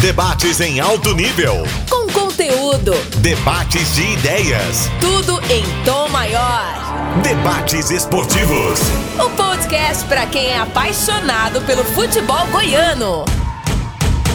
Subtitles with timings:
[0.00, 1.54] Debates em alto nível.
[1.88, 2.92] Com conteúdo.
[3.22, 4.90] Debates de ideias.
[5.00, 6.74] Tudo em tom maior.
[7.22, 8.78] Debates esportivos.
[9.18, 13.24] O podcast para quem é apaixonado pelo futebol goiano.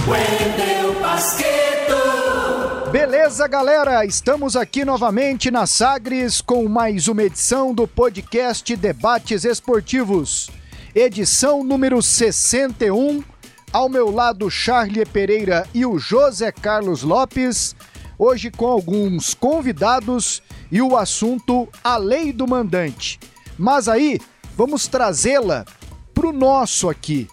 [0.07, 2.89] Wendel Basqueto.
[2.91, 4.03] Beleza, galera?
[4.03, 10.49] Estamos aqui novamente na Sagres com mais uma edição do podcast Debates Esportivos.
[10.95, 13.23] Edição número 61
[13.71, 17.75] ao meu lado, Charlie Pereira e o José Carlos Lopes.
[18.17, 23.19] Hoje com alguns convidados e o assunto a lei do mandante.
[23.57, 24.19] Mas aí,
[24.55, 25.65] vamos trazê-la
[26.13, 27.27] pro nosso aqui,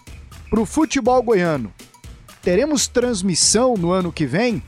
[0.49, 1.71] pro futebol goiano.
[2.41, 4.63] Teremos transmissão no ano que vem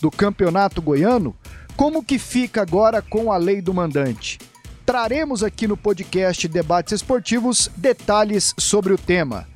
[0.00, 1.36] do Campeonato Goiano?
[1.76, 4.38] Como que fica agora com a lei do mandante?
[4.84, 9.51] Traremos aqui no podcast Debates Esportivos detalhes sobre o tema.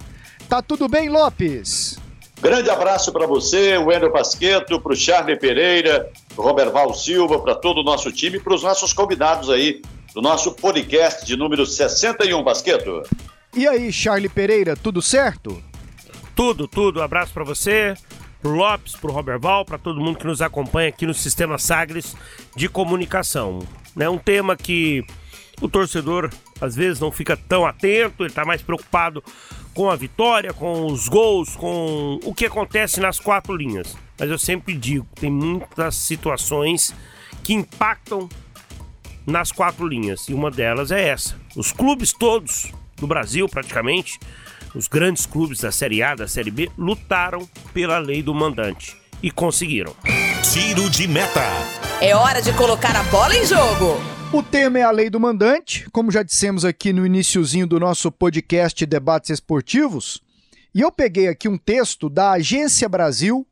[0.49, 1.99] Tá tudo bem, Lopes?
[2.41, 7.55] Grande abraço para você, Wendel Pasqueto, para o Charlie Pereira, para o Roberval Silva, para
[7.55, 9.83] todo o nosso time e para os nossos convidados aí
[10.15, 13.03] do nosso podcast de número 61, Pasqueto.
[13.55, 15.63] E aí, Charlie Pereira, tudo certo?
[16.37, 17.03] Tudo, tudo.
[17.03, 17.95] abraço para você,
[18.41, 22.15] pro Lopes, pro Roberval, para todo mundo que nos acompanha aqui no Sistema Sagres
[22.55, 23.61] de Comunicação.
[23.99, 25.05] É um tema que
[25.61, 26.31] o torcedor
[26.61, 29.25] às vezes não fica tão atento, ele está mais preocupado
[29.77, 33.95] com a vitória, com os gols, com o que acontece nas quatro linhas.
[34.19, 36.95] Mas eu sempre digo, tem muitas situações
[37.45, 38.27] que impactam
[39.27, 41.39] nas quatro linhas e uma delas é essa.
[41.55, 44.19] Os clubes todos do Brasil, praticamente,
[44.75, 49.31] os grandes clubes da Série A, da Série B, lutaram pela lei do mandante e
[49.31, 49.95] conseguiram.
[50.53, 51.43] Tiro de meta.
[52.01, 53.97] É hora de colocar a bola em jogo.
[54.33, 58.11] O tema é a lei do mandante, como já dissemos aqui no iníciozinho do nosso
[58.11, 60.21] podcast Debates Esportivos.
[60.75, 63.47] E eu peguei aqui um texto da Agência Brasil,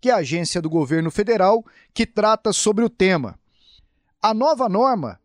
[0.00, 3.38] que é a agência do governo federal, que trata sobre o tema.
[4.22, 5.18] A nova norma,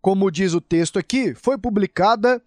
[0.00, 2.42] como diz o texto aqui, foi publicada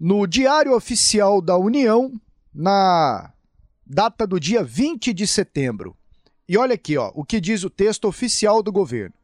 [0.00, 2.12] no Diário Oficial da União
[2.52, 3.32] na
[3.86, 5.96] data do dia 20 de setembro.
[6.48, 9.14] E olha aqui, ó, o que diz o texto oficial do governo.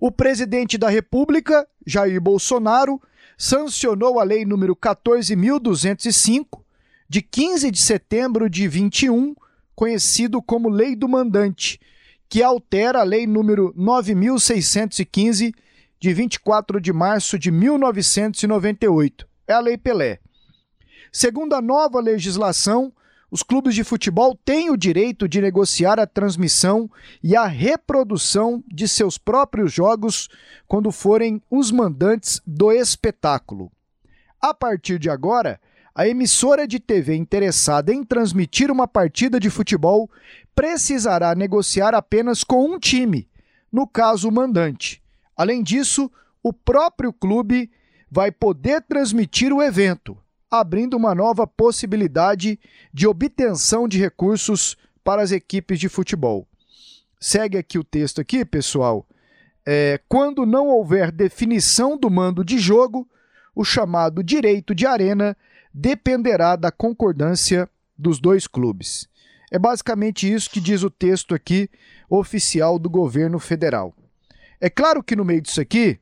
[0.00, 3.00] O presidente da República, Jair Bolsonaro,
[3.36, 6.64] sancionou a lei número 14205
[7.08, 9.34] de 15 de setembro de 21,
[9.74, 11.80] conhecido como Lei do Mandante,
[12.28, 15.54] que altera a lei número 9615
[16.00, 19.26] de 24 de março de 1998.
[19.46, 20.20] É a Lei Pelé.
[21.12, 22.92] Segundo a nova legislação,
[23.34, 26.88] os clubes de futebol têm o direito de negociar a transmissão
[27.20, 30.28] e a reprodução de seus próprios jogos
[30.68, 33.72] quando forem os mandantes do espetáculo.
[34.40, 35.60] A partir de agora,
[35.92, 40.08] a emissora de TV interessada em transmitir uma partida de futebol
[40.54, 43.28] precisará negociar apenas com um time,
[43.72, 45.02] no caso o mandante.
[45.36, 46.08] Além disso,
[46.40, 47.68] o próprio clube
[48.08, 50.16] vai poder transmitir o evento,
[50.60, 52.58] abrindo uma nova possibilidade
[52.92, 56.46] de obtenção de recursos para as equipes de futebol.
[57.20, 59.06] Segue aqui o texto aqui, pessoal.
[59.66, 63.08] É, quando não houver definição do mando de jogo,
[63.54, 65.36] o chamado direito de arena
[65.72, 69.08] dependerá da concordância dos dois clubes.
[69.50, 71.70] É basicamente isso que diz o texto aqui
[72.10, 73.94] oficial do governo federal.
[74.60, 75.98] É claro que no meio disso aqui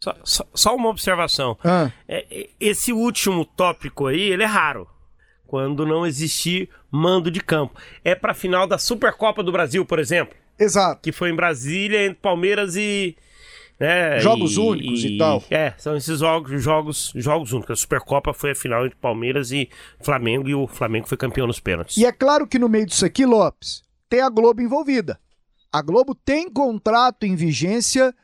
[0.00, 1.56] só, só, só uma observação.
[1.64, 1.90] Ah.
[2.06, 4.88] É, é, esse último tópico aí, ele é raro.
[5.46, 7.78] Quando não existir mando de campo.
[8.04, 10.34] É para a final da Supercopa do Brasil, por exemplo.
[10.58, 11.00] Exato.
[11.02, 13.16] Que foi em Brasília, entre Palmeiras e.
[13.78, 15.44] Né, jogos e, únicos e, e, tal.
[15.50, 17.78] É, são esses jogos, jogos, jogos únicos.
[17.78, 19.68] A Supercopa foi a final entre Palmeiras e
[20.00, 21.96] Flamengo e o Flamengo foi campeão nos pênaltis.
[21.98, 25.20] E é claro que no meio disso aqui, Lopes, tem a Globo envolvida.
[25.70, 28.14] A Globo tem contrato em vigência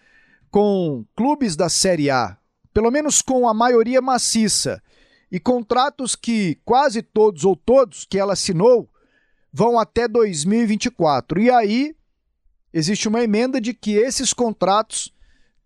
[0.52, 2.36] com clubes da Série A,
[2.74, 4.82] pelo menos com a maioria maciça,
[5.30, 8.86] e contratos que quase todos ou todos que ela assinou
[9.50, 11.40] vão até 2024.
[11.40, 11.96] E aí
[12.70, 15.10] existe uma emenda de que esses contratos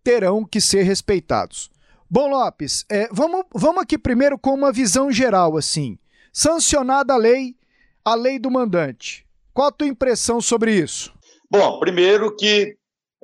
[0.05, 1.69] terão que ser respeitados.
[2.09, 5.99] Bom, Lopes, é, vamos, vamos aqui primeiro com uma visão geral, assim.
[6.33, 7.57] Sancionada a lei,
[8.05, 9.27] a lei do mandante.
[9.53, 11.13] Qual a tua impressão sobre isso?
[11.51, 12.76] Bom, primeiro que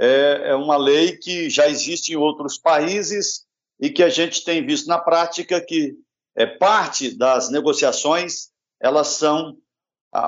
[0.02, 3.44] é, é uma lei que já existe em outros países
[3.80, 5.94] e que a gente tem visto na prática que
[6.34, 8.48] é, parte das negociações
[8.80, 9.56] elas são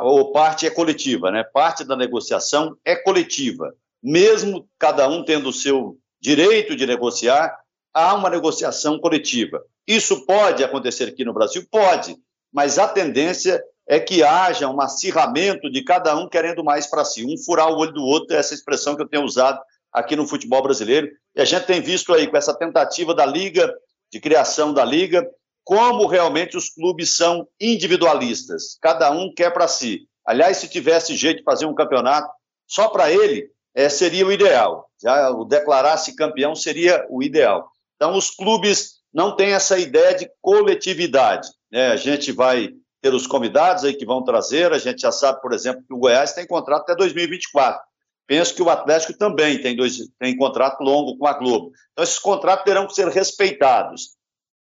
[0.02, 1.44] ou parte é coletiva, né?
[1.44, 7.54] Parte da negociação é coletiva, mesmo cada um tendo o seu direito de negociar,
[7.92, 9.62] há uma negociação coletiva.
[9.86, 12.16] Isso pode acontecer aqui no Brasil, pode,
[12.50, 17.24] mas a tendência é que haja um acirramento de cada um querendo mais para si,
[17.24, 19.60] um furar o olho do outro, é essa expressão que eu tenho usado
[19.92, 21.08] aqui no futebol brasileiro.
[21.36, 23.72] E a gente tem visto aí com essa tentativa da liga,
[24.10, 25.26] de criação da liga,
[25.64, 30.06] como realmente os clubes são individualistas, cada um quer para si.
[30.26, 32.28] Aliás, se tivesse jeito de fazer um campeonato
[32.66, 34.88] só para ele, é, seria o ideal.
[35.02, 37.68] Já o declarar-se campeão seria o ideal.
[37.96, 41.48] Então, os clubes não têm essa ideia de coletividade.
[41.70, 41.88] Né?
[41.88, 42.70] A gente vai
[43.04, 44.72] ter os convidados aí que vão trazer.
[44.72, 47.78] A gente já sabe, por exemplo, que o Goiás tem contrato até 2024.
[48.26, 51.70] Penso que o Atlético também tem, dois, tem contrato longo com a Globo.
[51.92, 54.16] Então, esses contratos terão que ser respeitados.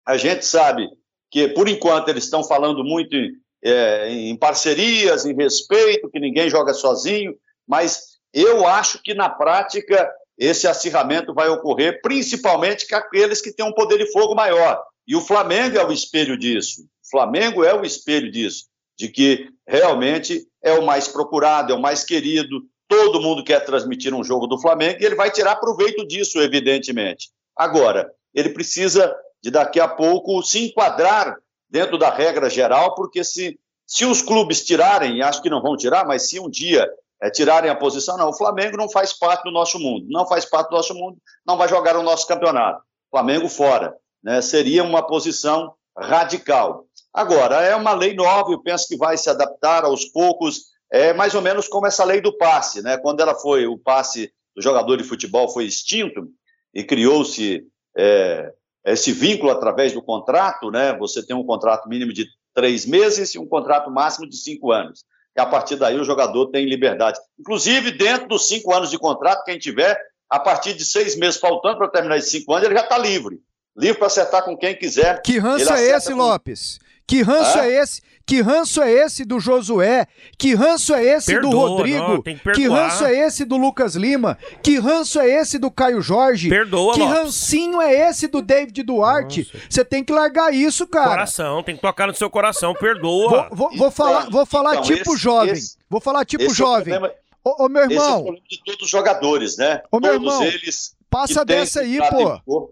[0.04, 0.90] A gente sabe
[1.30, 3.32] que, por enquanto, eles estão falando muito em,
[3.64, 7.36] é, em parcerias, em respeito, que ninguém joga sozinho,
[7.68, 13.68] mas eu acho que, na prática, esse acirramento vai ocorrer, principalmente com aqueles que têm
[13.68, 14.82] um poder de fogo maior.
[15.08, 16.88] E o Flamengo é o espelho disso.
[17.10, 18.66] Flamengo é o espelho disso,
[18.98, 24.14] de que realmente é o mais procurado, é o mais querido, todo mundo quer transmitir
[24.14, 27.30] um jogo do Flamengo e ele vai tirar proveito disso, evidentemente.
[27.56, 31.38] Agora, ele precisa de daqui a pouco se enquadrar
[31.70, 36.06] dentro da regra geral, porque se, se os clubes tirarem, acho que não vão tirar,
[36.06, 36.88] mas se um dia
[37.22, 40.46] é, tirarem a posição, não, o Flamengo não faz parte do nosso mundo, não faz
[40.46, 42.82] parte do nosso mundo, não vai jogar o nosso campeonato.
[43.10, 43.96] Flamengo fora.
[44.24, 44.42] Né?
[44.42, 46.86] Seria uma posição radical.
[47.16, 51.34] Agora, é uma lei nova, eu penso que vai se adaptar aos poucos, é mais
[51.34, 52.98] ou menos como essa lei do passe, né?
[52.98, 56.28] Quando ela foi, o passe do jogador de futebol foi extinto
[56.74, 57.66] e criou-se
[57.98, 58.52] é,
[58.86, 60.94] esse vínculo através do contrato, né?
[60.98, 65.06] Você tem um contrato mínimo de três meses e um contrato máximo de cinco anos.
[65.38, 67.18] E a partir daí o jogador tem liberdade.
[67.40, 69.98] Inclusive, dentro dos cinco anos de contrato, quem tiver,
[70.30, 73.40] a partir de seis meses faltando para terminar esses cinco anos, ele já está livre.
[73.78, 75.22] Livre para acertar com quem quiser.
[75.22, 76.18] Que ranço é esse, com...
[76.18, 76.80] Lopes?
[77.08, 77.70] Que ranço é?
[77.70, 78.02] é esse?
[78.26, 80.08] Que ranço é esse do Josué?
[80.36, 82.00] Que ranço é esse Perdoa, do Rodrigo?
[82.00, 84.36] Não, que, que, ranço é esse do Lucas Lima?
[84.64, 86.50] Que ranço é esse do Caio Jorge?
[86.50, 87.18] Perdoa, Que Lopes.
[87.18, 89.48] rancinho é esse do David Duarte?
[89.70, 91.10] Você tem que largar isso, cara.
[91.10, 93.48] Coração, tem que tocar no seu coração, perdoa.
[93.52, 95.54] Vou, vou, vou falar, vou falar então, tipo esse, jovem.
[95.54, 96.96] Esse, vou falar tipo jovem.
[96.96, 97.98] É ô, ô, meu irmão.
[97.98, 99.84] Esse é o problema de todos os jogadores, né?
[99.92, 100.96] Ô, meu todos irmão, eles.
[101.12, 102.00] Passa dessa aí,
[102.46, 102.72] pô.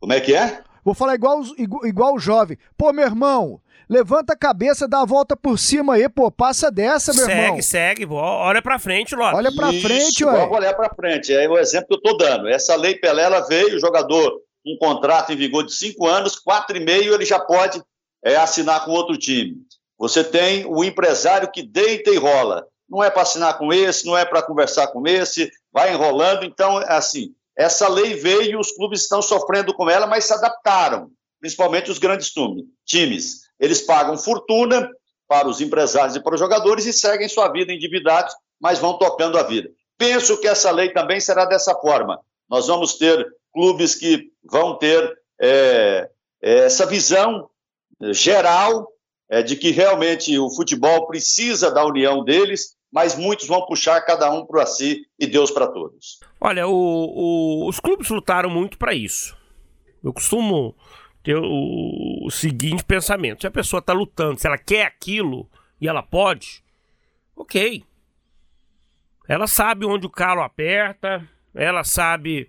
[0.00, 0.64] Como é que é?
[0.84, 2.58] Vou falar igual, igual, igual o jovem.
[2.76, 6.30] Pô, meu irmão, levanta a cabeça, dá a volta por cima aí, pô.
[6.30, 7.56] Passa dessa, meu segue, irmão.
[7.56, 8.06] Segue, segue.
[8.10, 9.38] Olha pra frente, Lopes.
[9.38, 10.46] Olha pra Isso, frente, ué.
[10.46, 11.32] Olhar pra frente.
[11.32, 12.48] É o exemplo que eu tô dando.
[12.48, 16.80] Essa lei Pelela veio, o jogador, um contrato em vigor de cinco anos, quatro e
[16.84, 17.82] meio, ele já pode
[18.24, 19.56] é, assinar com outro time.
[19.98, 22.66] Você tem o empresário que deita e rola.
[22.88, 26.44] Não é para assinar com esse, não é para conversar com esse, vai enrolando.
[26.44, 31.10] Então, é assim, essa lei veio os clubes estão sofrendo com ela, mas se adaptaram,
[31.38, 32.32] principalmente os grandes
[32.86, 33.40] times.
[33.58, 34.88] Eles pagam fortuna
[35.28, 39.36] para os empresários e para os jogadores e seguem sua vida endividados, mas vão tocando
[39.36, 39.68] a vida.
[39.98, 42.18] Penso que essa lei também será dessa forma.
[42.48, 46.08] Nós vamos ter clubes que vão ter é,
[46.42, 47.50] é essa visão
[48.10, 48.88] geral
[49.28, 54.32] é, de que realmente o futebol precisa da união deles mas muitos vão puxar cada
[54.32, 56.18] um para si e Deus para todos.
[56.40, 59.36] Olha, o, o, os clubes lutaram muito para isso.
[60.02, 60.74] Eu costumo
[61.22, 65.48] ter o, o, seguinte pensamento: se a pessoa está lutando, se ela quer aquilo
[65.80, 66.64] e ela pode,
[67.36, 67.84] ok.
[69.28, 72.48] Ela sabe onde o calo aperta, ela sabe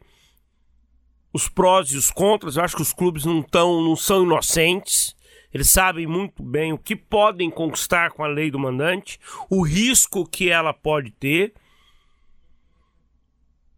[1.32, 2.58] os prós e os contras.
[2.58, 5.16] Eu acho que os clubes não, tão, não são inocentes.
[5.54, 10.26] Eles sabem muito bem o que podem conquistar com a lei do mandante, o risco
[10.26, 11.54] que ela pode ter.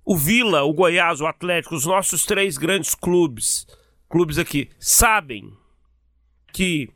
[0.06, 3.66] O Vila, o Goiás, o Atlético, os nossos três grandes clubes,
[4.10, 5.52] clubes aqui, sabem
[6.52, 6.90] que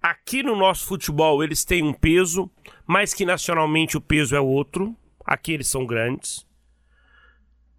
[0.00, 2.50] aqui no nosso futebol eles têm um peso,
[2.86, 4.96] mas que nacionalmente o peso é outro.
[5.24, 6.46] Aqui eles são grandes.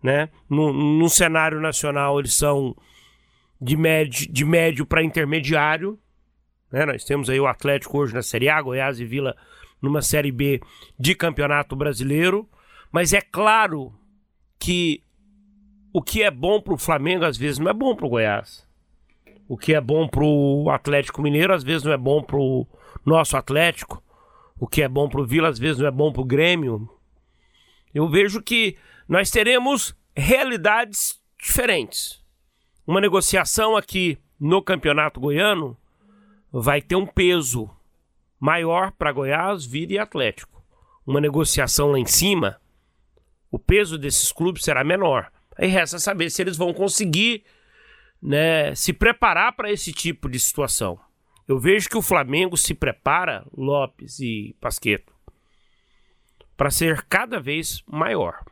[0.04, 0.30] Né?
[0.50, 2.76] No, no cenário nacional eles são
[3.62, 5.98] de médio, de médio para intermediário.
[6.72, 6.86] Né?
[6.86, 9.36] Nós temos aí o Atlético hoje na Série A, Goiás e Vila
[9.82, 10.62] numa Série B
[10.98, 12.48] de Campeonato Brasileiro.
[12.92, 13.94] Mas é claro
[14.60, 15.04] que
[15.94, 18.66] o que é bom para o Flamengo às vezes não é bom para o Goiás.
[19.48, 22.66] O que é bom para o Atlético Mineiro às vezes não é bom para o
[23.06, 24.02] nosso Atlético.
[24.58, 26.90] O que é bom para o Vila às vezes não é bom para o Grêmio.
[27.94, 32.24] Eu vejo que nós teremos realidades diferentes.
[32.86, 35.78] Uma negociação aqui no Campeonato Goiano
[36.52, 37.70] vai ter um peso
[38.40, 40.62] maior para Goiás, Vila e Atlético.
[41.06, 42.60] Uma negociação lá em cima,
[43.50, 45.32] o peso desses clubes será menor.
[45.58, 47.44] Aí resta saber se eles vão conseguir
[48.22, 51.00] né, se preparar para esse tipo de situação.
[51.48, 55.14] Eu vejo que o Flamengo se prepara, Lopes e Pasqueto,
[56.56, 58.44] para ser cada vez maior.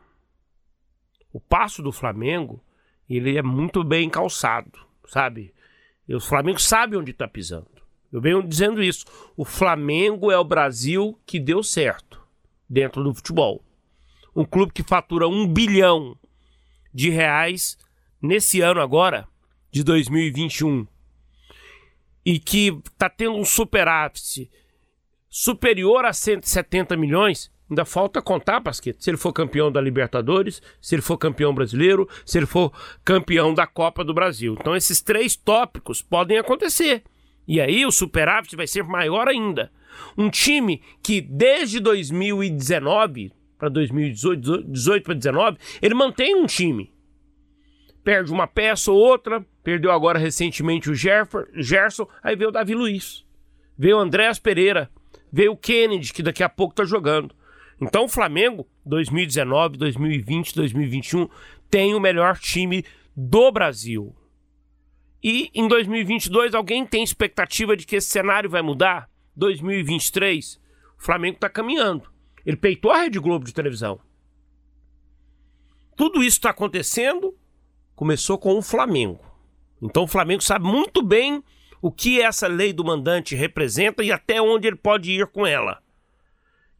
[1.31, 2.63] O passo do Flamengo,
[3.09, 5.53] ele é muito bem calçado, sabe?
[6.07, 7.78] E o Flamengo sabe onde está pisando.
[8.11, 9.05] Eu venho dizendo isso.
[9.37, 12.21] O Flamengo é o Brasil que deu certo
[12.69, 13.63] dentro do futebol.
[14.35, 16.17] Um clube que fatura um bilhão
[16.93, 17.77] de reais
[18.21, 19.27] nesse ano agora,
[19.71, 20.87] de 2021,
[22.25, 24.49] e que está tendo um superávit
[25.29, 30.95] superior a 170 milhões, ainda falta contar, Pasquete, se ele for campeão da Libertadores, se
[30.95, 32.73] ele for campeão brasileiro, se ele for
[33.05, 34.57] campeão da Copa do Brasil.
[34.59, 37.03] Então esses três tópicos podem acontecer.
[37.49, 39.71] E aí o superávit vai ser maior ainda.
[40.15, 46.93] Um time que desde 2019 para 2018, 18 para 19, ele mantém um time.
[48.03, 53.25] Perde uma peça ou outra, perdeu agora recentemente o Gerson, aí veio o Davi Luiz,
[53.75, 54.87] veio o Andréas Pereira,
[55.33, 57.35] veio o Kennedy, que daqui a pouco está jogando.
[57.81, 61.27] Então o Flamengo, 2019, 2020, 2021,
[61.67, 62.85] tem o melhor time
[63.17, 64.15] do Brasil.
[65.21, 69.09] E em 2022, alguém tem expectativa de que esse cenário vai mudar?
[69.35, 70.59] 2023,
[70.97, 72.09] o Flamengo está caminhando.
[72.45, 73.99] Ele peitou a Rede Globo de televisão.
[75.95, 77.37] Tudo isso está acontecendo,
[77.95, 79.19] começou com o Flamengo.
[79.81, 81.43] Então o Flamengo sabe muito bem
[81.81, 85.81] o que essa lei do mandante representa e até onde ele pode ir com ela.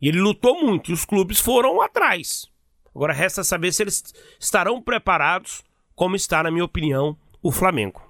[0.02, 2.48] E ele lutou muito e os clubes foram atrás.
[2.96, 5.64] Agora resta saber se eles estarão preparados,
[5.96, 8.09] como está, na minha opinião, o Flamengo.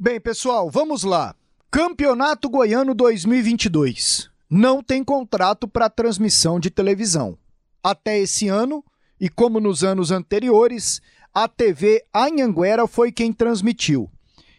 [0.00, 1.34] Bem, pessoal, vamos lá.
[1.72, 4.30] Campeonato Goiano 2022.
[4.48, 7.36] Não tem contrato para transmissão de televisão.
[7.82, 8.84] Até esse ano,
[9.20, 11.02] e como nos anos anteriores,
[11.34, 14.08] a TV Anhanguera foi quem transmitiu.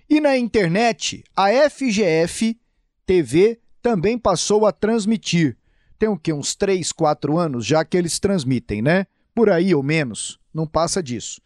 [0.09, 2.59] E na internet, a FGF
[3.05, 5.55] TV também passou a transmitir.
[5.97, 6.33] Tem o que?
[6.33, 9.07] Uns 3, 4 anos já que eles transmitem, né?
[9.33, 10.37] Por aí ou menos.
[10.53, 11.39] Não passa disso.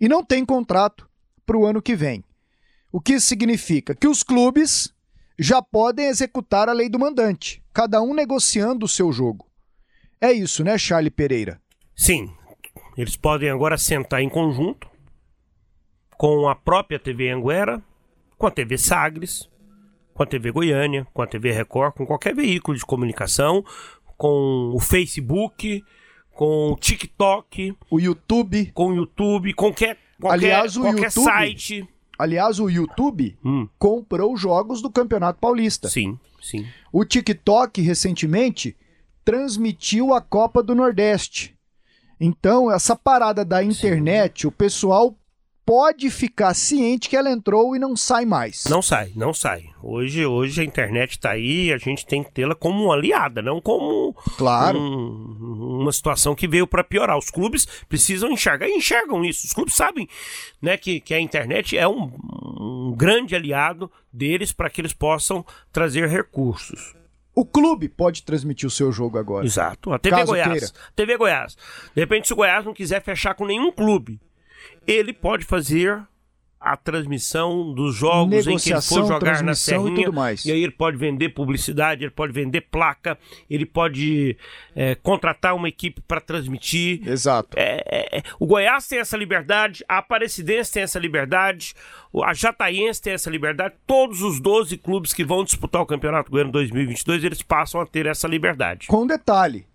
[0.00, 1.08] E não tem contrato
[1.46, 2.24] para o ano que vem.
[2.96, 3.94] O que isso significa?
[3.94, 4.90] Que os clubes
[5.38, 9.46] já podem executar a lei do mandante, cada um negociando o seu jogo.
[10.18, 11.60] É isso, né, Charlie Pereira?
[11.94, 12.32] Sim.
[12.96, 14.88] Eles podem agora sentar em conjunto
[16.16, 17.82] com a própria TV Anguera,
[18.38, 19.46] com a TV Sagres,
[20.14, 23.62] com a TV Goiânia, com a TV Record, com qualquer veículo de comunicação,
[24.16, 25.84] com o Facebook,
[26.30, 31.24] com o TikTok, o YouTube, com o YouTube, com qualquer, qualquer, Aliás, o qualquer YouTube,
[31.24, 31.95] site.
[32.18, 33.68] Aliás, o YouTube Hum.
[33.78, 35.88] comprou jogos do Campeonato Paulista.
[35.88, 36.66] Sim, sim.
[36.92, 38.76] O TikTok, recentemente,
[39.24, 41.54] transmitiu a Copa do Nordeste.
[42.18, 45.14] Então, essa parada da internet, o pessoal
[45.66, 48.64] pode ficar ciente que ela entrou e não sai mais.
[48.70, 49.64] Não sai, não sai.
[49.82, 53.60] Hoje, hoje a internet tá aí, a gente tem que tê-la como uma aliada, não
[53.60, 54.78] como Claro.
[54.78, 57.18] um- uma situação que veio para piorar.
[57.18, 59.44] Os clubes precisam enxergar e enxergam isso.
[59.44, 60.08] Os clubes sabem
[60.62, 62.12] né, que, que a internet é um,
[62.60, 66.94] um grande aliado deles para que eles possam trazer recursos.
[67.34, 69.44] O clube pode transmitir o seu jogo agora.
[69.44, 69.92] Exato.
[69.92, 70.50] A TV Caso Goiás.
[70.52, 70.68] queira.
[70.94, 71.56] TV Goiás.
[71.94, 74.18] De repente, se o Goiás não quiser fechar com nenhum clube,
[74.86, 76.06] ele pode fazer
[76.66, 80.04] a transmissão dos jogos em que ele Negociação, for jogar na transmissão e Serrinha.
[80.06, 80.44] tudo mais.
[80.44, 83.16] E aí ele pode vender publicidade, ele pode vender placa,
[83.48, 84.36] ele pode
[84.74, 87.06] é, contratar uma equipe para transmitir.
[87.06, 87.56] Exato.
[87.56, 91.72] É, é, é, o Goiás tem essa liberdade, a Aparecidense tem essa liberdade,
[92.24, 96.50] a Jataiense tem essa liberdade, todos os 12 clubes que vão disputar o Campeonato Goiano
[96.50, 98.88] 2022, eles passam a ter essa liberdade.
[98.88, 99.66] Com detalhe.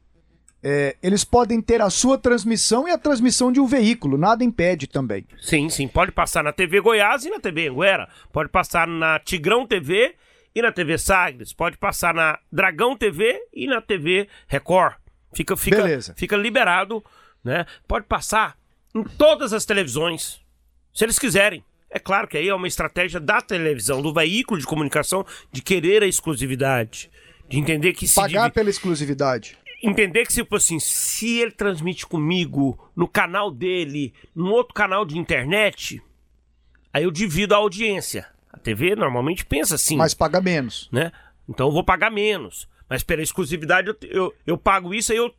[0.63, 4.87] É, eles podem ter a sua transmissão e a transmissão de um veículo, nada impede
[4.87, 5.25] também.
[5.41, 9.65] Sim, sim, pode passar na TV Goiás e na TV Anguera, pode passar na Tigrão
[9.65, 10.15] TV
[10.53, 14.95] e na TV Sagres, pode passar na Dragão TV e na TV Record.
[15.33, 16.13] Fica, fica, Beleza.
[16.15, 17.03] fica liberado,
[17.43, 17.65] né?
[17.87, 18.57] Pode passar
[18.93, 20.41] em todas as televisões,
[20.93, 21.63] se eles quiserem.
[21.89, 26.03] É claro que aí é uma estratégia da televisão, do veículo de comunicação, de querer
[26.03, 27.09] a exclusividade,
[27.49, 29.57] de entender que se Pagar pela exclusividade.
[29.81, 35.17] Entender que, tipo assim, se ele transmite comigo no canal dele, num outro canal de
[35.17, 36.01] internet,
[36.93, 38.27] aí eu divido a audiência.
[38.51, 40.89] A TV normalmente pensa assim, Mas paga menos.
[40.91, 41.11] né?
[41.47, 42.67] Então eu vou pagar menos.
[42.89, 45.33] Mas pela exclusividade eu, eu, eu pago isso aí eu,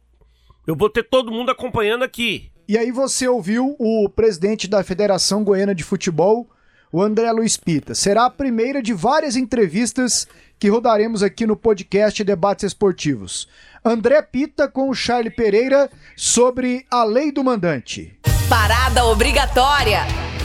[0.66, 2.50] eu vou ter todo mundo acompanhando aqui.
[2.66, 6.48] E aí você ouviu o presidente da Federação Goiana de Futebol,
[6.92, 7.94] o André Luiz Pita.
[7.94, 13.48] Será a primeira de várias entrevistas que rodaremos aqui no podcast Debates Esportivos.
[13.82, 18.16] André Pita com o Charlie Pereira sobre a lei do mandante.
[18.48, 20.00] Parada obrigatória.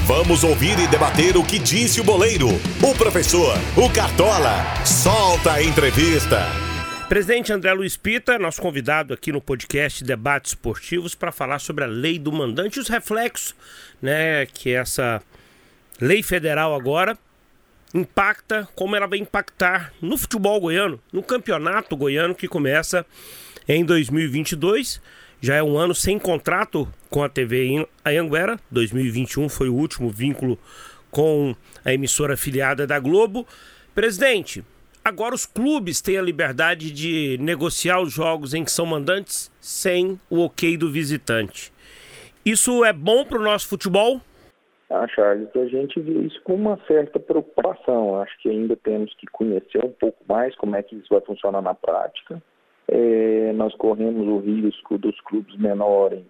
[0.06, 2.48] Vamos ouvir e debater o que disse o boleiro,
[2.82, 4.64] o professor, o Cartola.
[4.86, 6.48] Solta a entrevista.
[7.10, 11.88] Presidente André Luiz Pita, nosso convidado aqui no podcast Debates Esportivos para falar sobre a
[11.88, 13.54] lei do mandante e os reflexos,
[14.02, 15.22] né, que essa
[16.00, 17.18] lei federal agora
[17.94, 23.06] impacta, como ela vai impactar no futebol goiano, no campeonato goiano que começa
[23.68, 25.02] em 2022
[25.40, 28.60] já é um ano sem contrato com a TV Anhanguera.
[28.72, 30.58] 2021 foi o último vínculo
[31.12, 33.46] com a emissora afiliada da Globo.
[33.94, 34.64] Presidente,
[35.04, 40.20] agora os clubes têm a liberdade de negociar os jogos em que são mandantes sem
[40.30, 41.72] o ok do visitante.
[42.44, 44.22] Isso é bom para o nosso futebol?
[44.90, 48.22] Ah, Charles, a gente vê isso com uma certa preocupação.
[48.22, 51.62] Acho que ainda temos que conhecer um pouco mais como é que isso vai funcionar
[51.62, 52.42] na prática.
[52.88, 56.24] É, nós corremos o risco dos clubes menores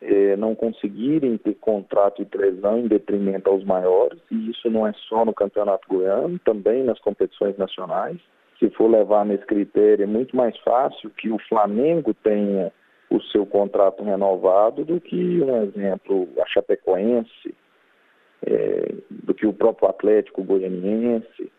[0.00, 4.92] é, não conseguirem ter contrato de televisão em detrimento aos maiores, e isso não é
[5.08, 8.18] só no Campeonato Goiano, também nas competições nacionais.
[8.58, 12.72] Se for levar nesse critério, é muito mais fácil que o Flamengo tenha
[13.10, 17.54] o seu contrato renovado do que, um exemplo, a Chapecoense,
[18.46, 21.52] é, do que o próprio Atlético Goianiense.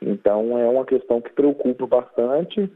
[0.00, 2.70] Então, é uma questão que preocupa bastante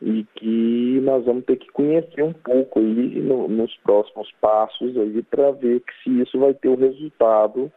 [0.00, 5.22] e que nós vamos ter que conhecer um pouco aí no, nos próximos passos aí
[5.22, 7.70] para ver que se isso vai ter o resultado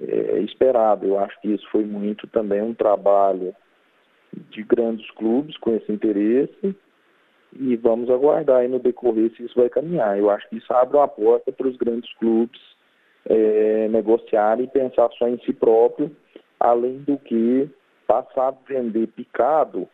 [0.00, 1.06] é, esperado.
[1.06, 3.54] Eu acho que isso foi muito também um trabalho
[4.50, 6.74] de grandes clubes com esse interesse
[7.52, 10.18] e vamos aguardar aí no decorrer se isso vai caminhar.
[10.18, 12.60] Eu acho que isso abre uma porta para os grandes clubes
[13.26, 16.14] é, negociarem e pensar só em si próprio,
[16.58, 17.68] além do que
[18.06, 19.88] passar a vender picado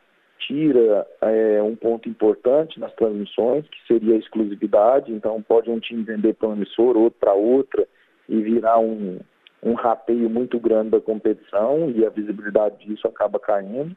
[0.46, 5.12] tira é, um ponto importante nas transmissões, que seria a exclusividade.
[5.12, 7.86] Então, pode um time vender para um emissor, outro para outra,
[8.28, 9.20] e virar um,
[9.62, 13.96] um rateio muito grande da competição, e a visibilidade disso acaba caindo.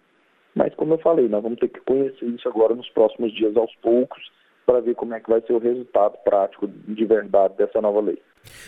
[0.58, 3.74] Mas, como eu falei, nós vamos ter que conhecer isso agora nos próximos dias, aos
[3.76, 4.20] poucos,
[4.66, 8.20] para ver como é que vai ser o resultado prático de verdade dessa nova lei.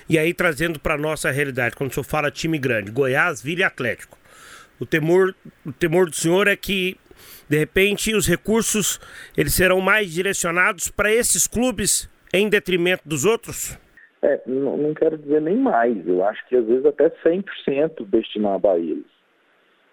[0.08, 3.62] E aí, trazendo para a nossa realidade, quando o senhor fala time grande, Goiás, Vila
[3.62, 4.18] e Atlético,
[4.80, 5.34] o temor,
[5.66, 6.96] o temor do senhor é que
[7.50, 9.00] de repente, os recursos
[9.36, 13.76] eles serão mais direcionados para esses clubes em detrimento dos outros?
[14.22, 16.08] É, não, não, quero dizer nem mais.
[16.08, 19.19] Eu acho que às vezes até 100% destinado a eles.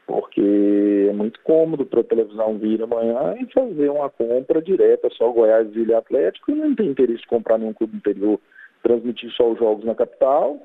[0.07, 5.31] Porque é muito cômodo para a televisão vir amanhã e fazer uma compra direta só
[5.31, 8.39] Goiás, Vila Atlético e não tem interesse de comprar nenhum clube interior,
[8.83, 10.61] transmitir só os jogos na capital,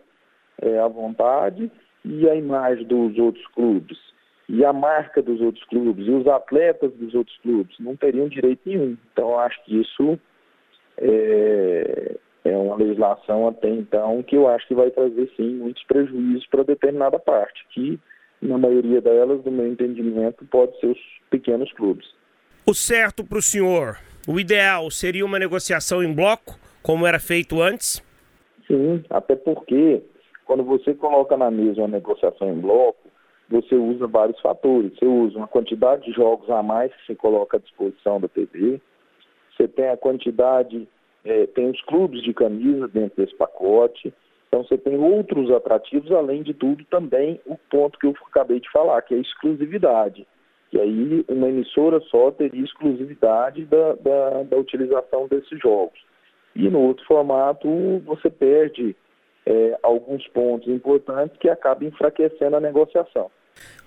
[0.62, 1.72] é, à vontade,
[2.06, 3.98] e a imagem dos outros clubes
[4.48, 8.60] e a marca dos outros clubes e os atletas dos outros clubes não teriam direito
[8.66, 8.98] nenhum.
[9.12, 10.20] Então, acho que isso
[10.98, 16.46] é, é uma legislação até então que eu acho que vai trazer, sim, muitos prejuízos
[16.48, 18.00] para determinada parte, que
[18.42, 21.00] na maioria delas, do meu entendimento, pode ser os
[21.30, 22.08] pequenos clubes.
[22.66, 27.62] O certo para o senhor, o ideal seria uma negociação em bloco, como era feito
[27.62, 28.04] antes?
[28.68, 30.02] Sim, até porque
[30.46, 33.10] quando você coloca na mesa uma negociação em bloco,
[33.50, 34.94] você usa vários fatores.
[34.98, 38.82] Você usa uma quantidade de jogos a mais que você coloca à disposição da TV,
[39.56, 40.88] você tem a quantidade,
[41.24, 44.14] é, tem os clubes de camisa dentro desse pacote,
[44.52, 48.70] então você tem outros atrativos, além de tudo também o ponto que eu acabei de
[48.70, 50.28] falar, que é a exclusividade.
[50.74, 55.98] E aí uma emissora só teria exclusividade da, da, da utilização desses jogos.
[56.54, 57.66] E no outro formato
[58.06, 58.94] você perde
[59.46, 63.32] é, alguns pontos importantes que acabam enfraquecendo a negociação.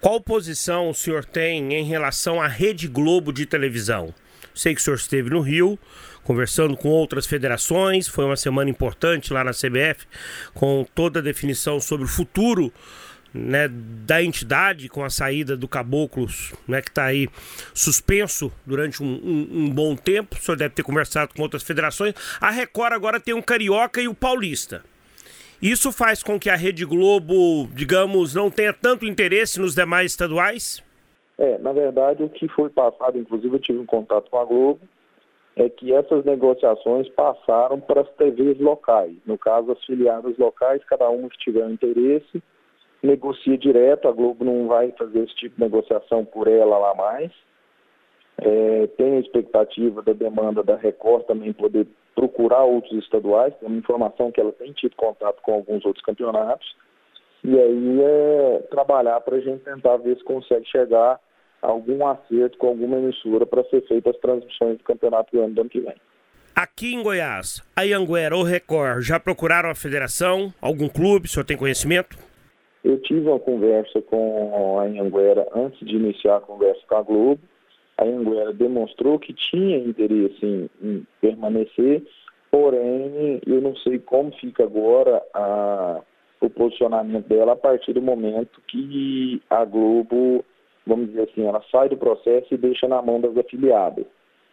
[0.00, 4.14] Qual posição o senhor tem em relação à Rede Globo de televisão?
[4.54, 5.78] Sei que o senhor esteve no Rio,
[6.22, 10.06] conversando com outras federações, foi uma semana importante lá na CBF,
[10.54, 12.72] com toda a definição sobre o futuro
[13.34, 17.28] né, da entidade, com a saída do Caboclos, né, que está aí
[17.74, 20.36] suspenso durante um, um, um, bom tempo.
[20.36, 22.14] O senhor deve ter conversado com outras federações.
[22.40, 24.84] A Record agora tem um Carioca e o Paulista.
[25.60, 30.82] Isso faz com que a Rede Globo, digamos, não tenha tanto interesse nos demais estaduais?
[31.38, 34.80] É, na verdade, o que foi passado, inclusive eu tive um contato com a Globo,
[35.56, 39.16] é que essas negociações passaram para as TVs locais.
[39.24, 42.42] No caso, as filiadas locais, cada uma que tiver um interesse,
[43.02, 47.30] negocia direto, a Globo não vai fazer esse tipo de negociação por ela lá mais.
[48.38, 53.78] É, tem a expectativa da demanda da Record também poder procurar outros estaduais, tem uma
[53.78, 56.76] informação que ela tem tido contato com alguns outros campeonatos,
[57.44, 61.20] e aí é trabalhar para a gente tentar ver se consegue chegar
[61.64, 65.60] algum acerto com alguma emissora para ser feita as transmissões do campeonato do ano, do
[65.62, 65.94] ano que vem.
[66.54, 70.52] Aqui em Goiás, a Anguera ou Record já procuraram a federação?
[70.60, 71.26] Algum clube?
[71.26, 72.16] O senhor tem conhecimento?
[72.84, 77.40] Eu tive uma conversa com a Anguera antes de iniciar a conversa com a Globo.
[77.96, 82.04] A Anguera demonstrou que tinha interesse em, em permanecer,
[82.50, 86.02] porém eu não sei como fica agora a,
[86.40, 90.44] o posicionamento dela a partir do momento que a Globo,
[90.86, 94.04] vamos dizer assim, ela sai do processo e deixa na mão das afiliadas.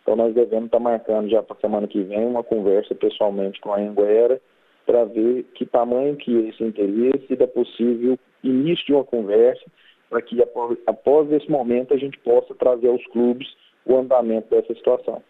[0.02, 3.80] Então nós devemos estar marcando já para semana que vem uma conversa pessoalmente com a
[3.80, 4.41] Anguera
[4.86, 9.63] para ver que tamanho que é esse interesse e da possível início de uma conversa
[10.10, 13.48] para que após, após esse momento a gente possa trazer aos clubes
[13.86, 15.22] o andamento dessa situação.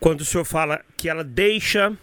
[0.00, 1.96] Quando o senhor fala que ela deixa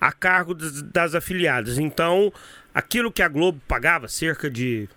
[0.00, 2.32] a cargo das afiliadas, então
[2.74, 4.88] aquilo que a Globo pagava, cerca de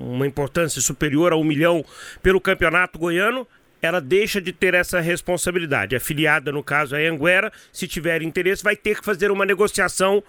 [0.00, 1.84] uma importância superior a um milhão
[2.22, 3.46] pelo campeonato goiano,
[3.80, 5.96] ela deixa de ter essa responsabilidade.
[5.96, 10.22] A filiada, no caso, a Anguera, se tiver interesse, vai ter que fazer uma negociação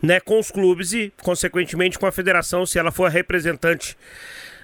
[0.00, 3.96] né, com os clubes e, consequentemente, com a federação, se ela for a representante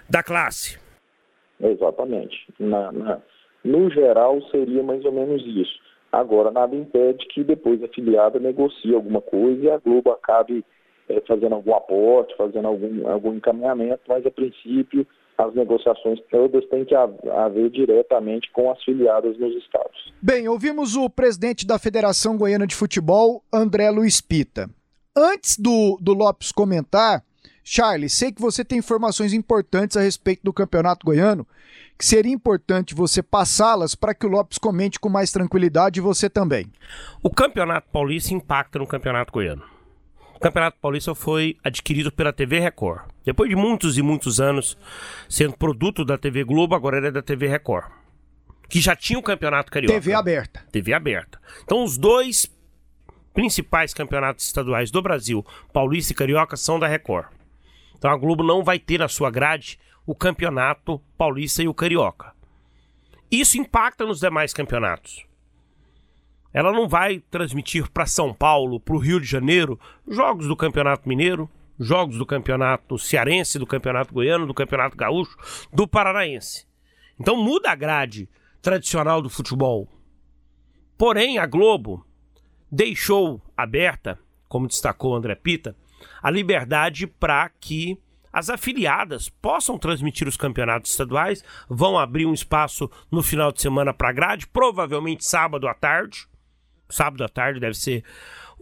[0.08, 0.78] da classe.
[1.60, 2.36] Exatamente.
[2.58, 3.18] Na, na,
[3.64, 5.78] no geral, seria mais ou menos isso.
[6.10, 10.64] Agora, nada impede que depois a filiada negocie alguma coisa e a Globo acabe é,
[11.26, 15.06] fazendo algum aporte, fazendo algum, algum encaminhamento, mas a princípio
[15.38, 20.12] as negociações todas têm que haver diretamente com as filiadas nos estados.
[20.20, 24.68] Bem, ouvimos o presidente da Federação Goiana de Futebol, André Luiz Pita.
[25.16, 27.22] Antes do, do Lopes comentar,
[27.62, 31.46] Charles, sei que você tem informações importantes a respeito do Campeonato Goiano,
[31.96, 36.28] que seria importante você passá-las para que o Lopes comente com mais tranquilidade e você
[36.28, 36.66] também.
[37.22, 39.77] O Campeonato Paulista impacta no Campeonato Goiano.
[40.38, 43.10] O Campeonato Paulista foi adquirido pela TV Record.
[43.24, 44.78] Depois de muitos e muitos anos
[45.28, 47.90] sendo produto da TV Globo, agora ele é da TV Record.
[48.68, 49.94] Que já tinha o Campeonato Carioca.
[49.94, 50.64] TV aberta.
[50.70, 51.40] TV aberta.
[51.64, 52.48] Então os dois
[53.34, 57.26] principais campeonatos estaduais do Brasil, Paulista e Carioca, são da Record.
[57.98, 62.32] Então a Globo não vai ter na sua grade o Campeonato Paulista e o Carioca.
[63.28, 65.27] Isso impacta nos demais campeonatos.
[66.52, 71.08] Ela não vai transmitir para São Paulo, para o Rio de Janeiro, jogos do Campeonato
[71.08, 75.36] Mineiro, jogos do Campeonato Cearense, do Campeonato Goiano, do Campeonato Gaúcho,
[75.72, 76.66] do Paranaense.
[77.20, 78.28] Então muda a grade
[78.62, 79.88] tradicional do futebol.
[80.96, 82.04] Porém, a Globo
[82.70, 85.76] deixou aberta, como destacou André Pita,
[86.22, 87.98] a liberdade para que
[88.32, 93.92] as afiliadas possam transmitir os campeonatos estaduais, vão abrir um espaço no final de semana
[93.92, 96.28] para grade, provavelmente sábado à tarde,
[96.88, 98.04] sábado à tarde deve ser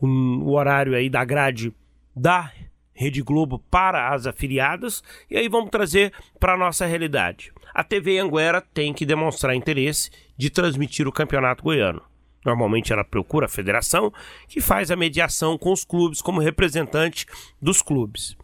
[0.01, 1.73] um, o horário aí da grade
[2.15, 2.53] da
[2.93, 7.53] Rede Globo para as afiliadas e aí vamos trazer para a nossa realidade.
[7.75, 12.03] A TV Anguera tem que demonstrar interesse de transmitir o Campeonato Goiano.
[12.45, 14.13] Normalmente ela procura a federação
[14.49, 17.27] que faz a mediação com os clubes como representante
[17.61, 18.37] dos clubes.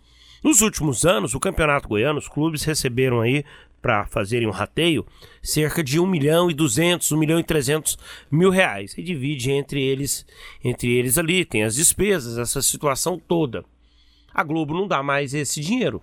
[0.42, 3.44] Nos últimos anos, o Campeonato Goiano, os clubes receberam aí
[3.82, 5.04] para fazerem um rateio,
[5.42, 7.98] cerca de 1 milhão e 200, 1 milhão e 300
[8.30, 8.96] mil reais.
[8.96, 10.24] E divide entre eles,
[10.62, 13.64] entre eles ali, tem as despesas, essa situação toda.
[14.32, 16.00] A Globo não dá mais esse dinheiro.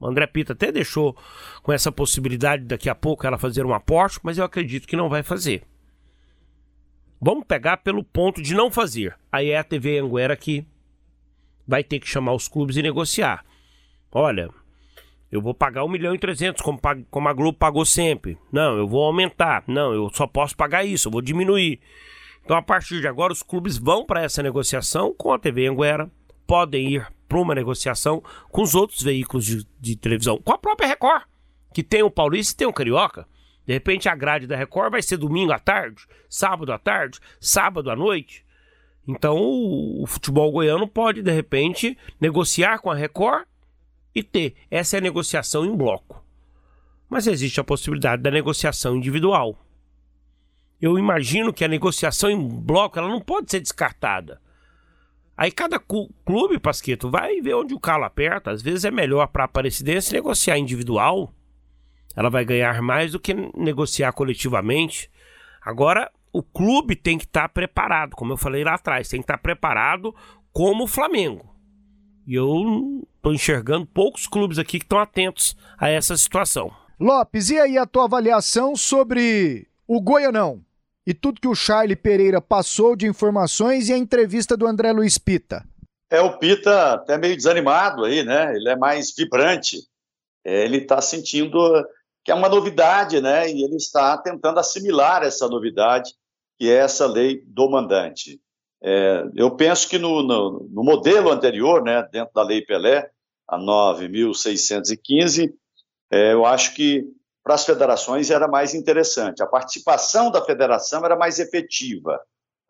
[0.00, 1.14] O André Pita até deixou
[1.62, 5.10] com essa possibilidade daqui a pouco ela fazer um aporte, mas eu acredito que não
[5.10, 5.62] vai fazer.
[7.20, 9.14] Vamos pegar pelo ponto de não fazer.
[9.30, 10.66] Aí é a TV Anguera que
[11.68, 13.44] vai ter que chamar os clubes e negociar.
[14.10, 14.48] Olha,
[15.30, 18.36] eu vou pagar 1 milhão e 300, como, como a Globo pagou sempre.
[18.50, 19.62] Não, eu vou aumentar.
[19.66, 21.80] Não, eu só posso pagar isso, eu vou diminuir.
[22.44, 26.10] Então, a partir de agora, os clubes vão para essa negociação com a TV Anguera,
[26.46, 30.88] podem ir para uma negociação com os outros veículos de, de, televisão, com a própria
[30.88, 31.22] Record,
[31.72, 33.24] que tem o Paulista e tem o Carioca.
[33.64, 37.88] De repente, a grade da Record vai ser domingo à tarde, sábado à tarde, sábado
[37.88, 38.44] à noite.
[39.06, 43.44] Então, o, o futebol goiano pode, de repente, negociar com a Record
[44.14, 44.54] e ter.
[44.70, 46.24] Essa é a negociação em bloco.
[47.08, 49.58] Mas existe a possibilidade da negociação individual.
[50.80, 54.40] Eu imagino que a negociação em bloco ela não pode ser descartada.
[55.36, 58.50] Aí cada clube, Pasqueto, vai ver onde o calo aperta.
[58.50, 61.32] Às vezes é melhor para a Aparecidense negociar individual.
[62.14, 65.10] Ela vai ganhar mais do que negociar coletivamente.
[65.62, 69.24] Agora, o clube tem que estar tá preparado, como eu falei lá atrás, tem que
[69.24, 70.14] estar tá preparado
[70.52, 71.48] como o Flamengo.
[72.30, 76.70] E eu estou enxergando poucos clubes aqui que estão atentos a essa situação.
[77.00, 80.64] Lopes, e aí a tua avaliação sobre o Goianão?
[81.04, 85.18] E tudo que o Charlie Pereira passou de informações e a entrevista do André Luiz
[85.18, 85.66] Pita.
[86.08, 88.54] É, o Pita até meio desanimado aí, né?
[88.54, 89.78] Ele é mais vibrante.
[90.44, 91.58] É, ele está sentindo
[92.24, 93.50] que é uma novidade, né?
[93.50, 96.12] E ele está tentando assimilar essa novidade
[96.56, 98.40] que é essa lei do mandante.
[98.82, 103.10] É, eu penso que no, no, no, modelo anterior, né, dentro da Lei Pelé,
[103.46, 105.52] a 9.615,
[106.10, 107.04] é, eu acho que
[107.42, 109.42] para as federações era mais interessante.
[109.42, 112.20] A participação da federação era mais efetiva.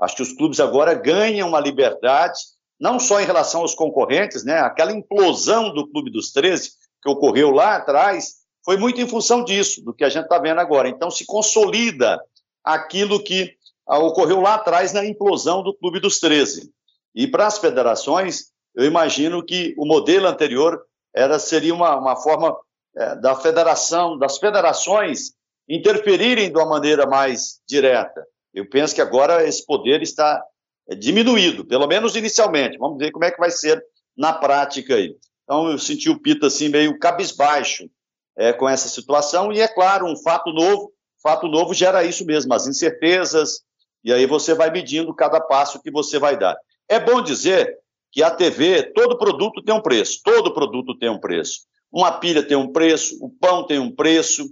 [0.01, 2.39] Acho que os clubes agora ganham uma liberdade,
[2.81, 4.59] não só em relação aos concorrentes, né?
[4.61, 6.71] aquela implosão do Clube dos 13
[7.03, 10.61] que ocorreu lá atrás, foi muito em função disso, do que a gente está vendo
[10.61, 10.89] agora.
[10.89, 12.21] Então, se consolida
[12.65, 13.57] aquilo que
[13.99, 16.71] ocorreu lá atrás na implosão do Clube dos 13.
[17.15, 20.81] E para as federações, eu imagino que o modelo anterior
[21.15, 22.57] era seria uma, uma forma
[22.97, 25.33] é, da federação, das federações
[25.69, 28.25] interferirem de uma maneira mais direta.
[28.53, 30.43] Eu penso que agora esse poder está
[30.89, 32.79] é, diminuído, pelo menos inicialmente.
[32.79, 33.85] Vamos ver como é que vai ser
[34.17, 35.17] na prática aí.
[35.45, 37.89] Então eu senti o Pita assim meio cabisbaixo
[38.37, 40.93] é, com essa situação e é claro um fato novo.
[41.23, 43.61] Fato novo gera isso mesmo, as incertezas
[44.03, 46.57] e aí você vai medindo cada passo que você vai dar.
[46.89, 47.79] É bom dizer
[48.13, 51.61] que a TV, todo produto tem um preço, todo produto tem um preço.
[51.93, 54.49] Uma pilha tem um preço, o pão tem um preço,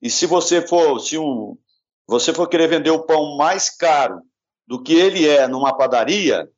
[0.00, 1.56] e se você for, se um,
[2.06, 4.20] você for querer vender o pão mais caro
[4.66, 6.48] do que ele é numa padaria,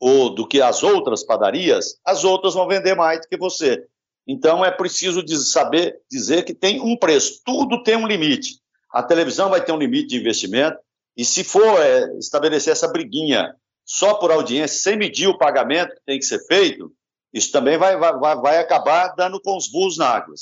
[0.00, 3.84] ou do que as outras padarias, as outras vão vender mais do que você.
[4.26, 8.58] Então é preciso saber dizer que tem um preço, tudo tem um limite.
[8.92, 10.78] A televisão vai ter um limite de investimento,
[11.16, 16.04] e se for é, estabelecer essa briguinha só por audiência, sem medir o pagamento que
[16.06, 16.92] tem que ser feito,
[17.32, 20.34] isso também vai, vai, vai acabar dando com os burros na água.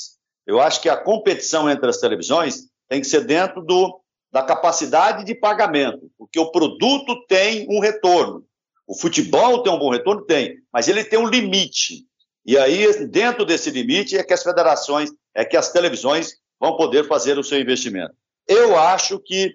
[0.45, 4.01] Eu acho que a competição entre as televisões tem que ser dentro do,
[4.31, 8.43] da capacidade de pagamento, porque o produto tem um retorno.
[8.87, 10.25] O futebol tem um bom retorno?
[10.25, 12.05] Tem, mas ele tem um limite.
[12.45, 17.07] E aí, dentro desse limite, é que as federações, é que as televisões vão poder
[17.07, 18.13] fazer o seu investimento.
[18.47, 19.53] Eu acho que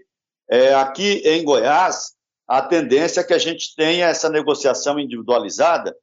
[0.51, 2.13] é, aqui em Goiás,
[2.47, 5.95] a tendência é que a gente tenha essa negociação individualizada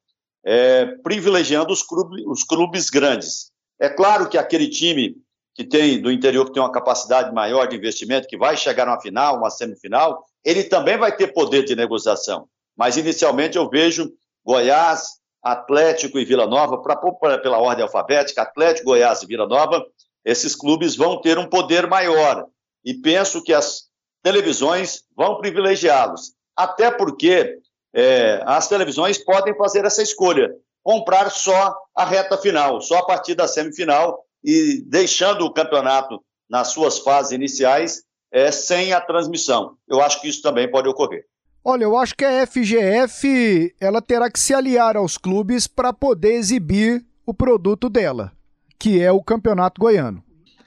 [0.44, 3.52] é, privilegiando os clubes, os clubes grandes.
[3.80, 5.16] É claro que aquele time
[5.54, 9.00] que tem do interior que tem uma capacidade maior de investimento, que vai chegar numa
[9.00, 12.48] final, uma semifinal, ele também vai ter poder de negociação.
[12.76, 14.10] Mas inicialmente eu vejo
[14.44, 19.84] Goiás, Atlético e Vila Nova, pra, pra, pela ordem alfabética, Atlético, Goiás e Vila Nova,
[20.24, 22.46] esses clubes vão ter um poder maior.
[22.84, 23.91] E penso que as
[24.22, 26.32] televisões vão privilegiá-los.
[26.56, 27.58] Até porque
[27.94, 30.50] é, as televisões podem fazer essa escolha,
[30.82, 36.68] comprar só a reta final, só a partir da semifinal e deixando o campeonato nas
[36.68, 39.76] suas fases iniciais é, sem a transmissão.
[39.88, 41.24] Eu acho que isso também pode ocorrer.
[41.64, 46.32] Olha, eu acho que a FGF ela terá que se aliar aos clubes para poder
[46.32, 48.32] exibir o produto dela,
[48.78, 50.22] que é o Campeonato Goiano.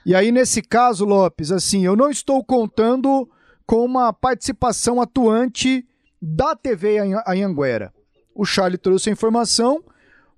[0.06, 3.28] E aí, nesse caso, Lopes, assim, eu não estou contando
[3.65, 5.86] com uma participação atuante
[6.21, 7.93] da TV Anhanguera.
[8.34, 9.84] O Charlie trouxe a informação,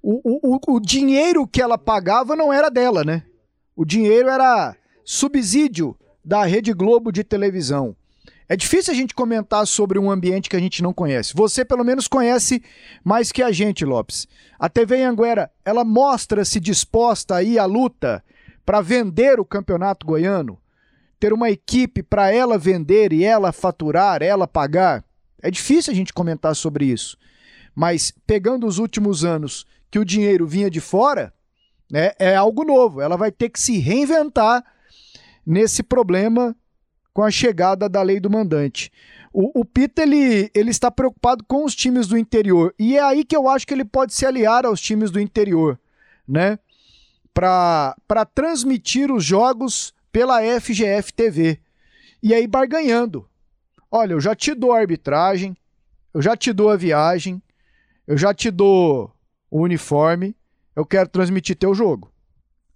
[0.02, 3.24] o, o, o dinheiro que ela pagava não era dela, né?
[3.76, 7.96] O dinheiro era subsídio da Rede Globo de televisão.
[8.50, 11.34] É difícil a gente comentar sobre um ambiente que a gente não conhece.
[11.36, 12.64] Você, pelo menos, conhece
[13.04, 14.26] mais que a gente, Lopes.
[14.58, 18.24] A TV Anguera, ela mostra-se disposta aí à luta
[18.66, 20.58] para vender o campeonato goiano,
[21.20, 25.04] ter uma equipe para ela vender e ela faturar, ela pagar.
[25.42, 27.18] É difícil a gente comentar sobre isso.
[27.76, 31.34] Mas pegando os últimos anos que o dinheiro vinha de fora,
[31.92, 33.02] né, é algo novo.
[33.02, 34.64] Ela vai ter que se reinventar
[35.46, 36.56] nesse problema
[37.14, 38.92] com a chegada da lei do mandante.
[39.34, 43.24] O, o Pita ele, ele está preocupado com os times do interior e é aí
[43.24, 45.80] que eu acho que ele pode se aliar aos times do interior,
[46.28, 46.60] né?
[47.34, 51.60] Para transmitir os jogos pela FGF TV.
[52.24, 53.30] E aí barganhando.
[53.92, 55.56] Olha, eu já te dou a arbitragem,
[56.12, 57.40] eu já te dou a viagem,
[58.08, 59.14] eu já te dou
[59.52, 60.36] o uniforme,
[60.76, 62.12] eu quero transmitir teu jogo.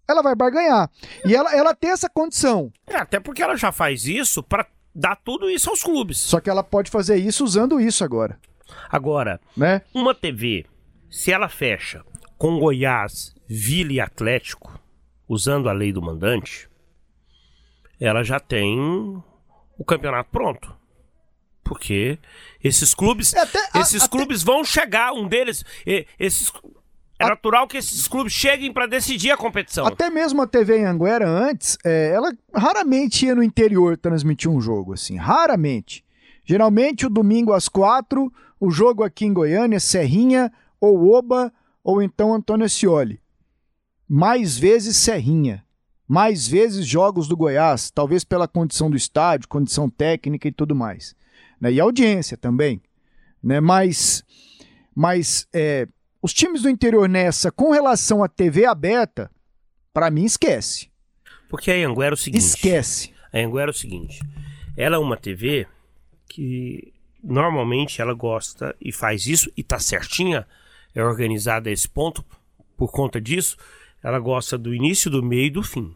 [0.07, 0.87] Ela vai barganhar.
[1.25, 2.71] E ela, ela tem essa condição.
[2.85, 6.19] É, até porque ela já faz isso para dar tudo isso aos clubes.
[6.19, 8.39] Só que ela pode fazer isso usando isso agora.
[8.87, 9.81] Agora, né?
[9.95, 10.67] uma TV,
[11.09, 12.05] se ela fecha
[12.37, 14.79] com Goiás, Vila e Atlético,
[15.27, 16.69] usando a lei do mandante,
[18.07, 18.77] ela já tem
[19.77, 20.75] o campeonato pronto.
[21.63, 22.17] Porque
[22.61, 24.51] esses clubes, é, até, esses a, clubes até...
[24.51, 25.63] vão chegar, um deles,
[26.19, 26.51] esses
[27.19, 29.85] é natural que esses clubes cheguem para decidir a competição.
[29.85, 34.59] Até mesmo a TV em Anguera antes, é, ela raramente ia no interior transmitir um
[34.59, 36.03] jogo assim, raramente.
[36.43, 42.33] Geralmente o domingo às quatro, o jogo aqui em Goiânia, Serrinha ou Oba ou então
[42.33, 43.21] Antônio Scioli.
[44.09, 45.63] Mais vezes Serrinha
[46.11, 51.15] mais vezes jogos do Goiás, talvez pela condição do estádio, condição técnica e tudo mais.
[51.57, 51.71] né?
[51.71, 52.81] e audiência também.
[53.41, 53.61] Né?
[53.61, 54.21] Mas,
[54.93, 55.87] mas é,
[56.21, 59.31] os times do interior nessa, com relação à TV aberta,
[59.93, 60.91] para mim, esquece.
[61.47, 62.41] Porque a Anguera é o seguinte.
[62.41, 63.13] Esquece.
[63.31, 64.19] A Anguera é o seguinte.
[64.75, 65.65] Ela é uma TV
[66.27, 66.91] que
[67.23, 70.45] normalmente ela gosta e faz isso e tá certinha,
[70.93, 72.21] é organizada a esse ponto.
[72.75, 73.55] Por conta disso,
[74.03, 75.95] ela gosta do início, do meio e do fim.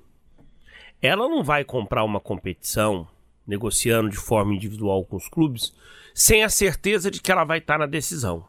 [1.05, 3.07] Ela não vai comprar uma competição
[3.45, 5.73] negociando de forma individual com os clubes
[6.13, 8.47] sem a certeza de que ela vai estar na decisão.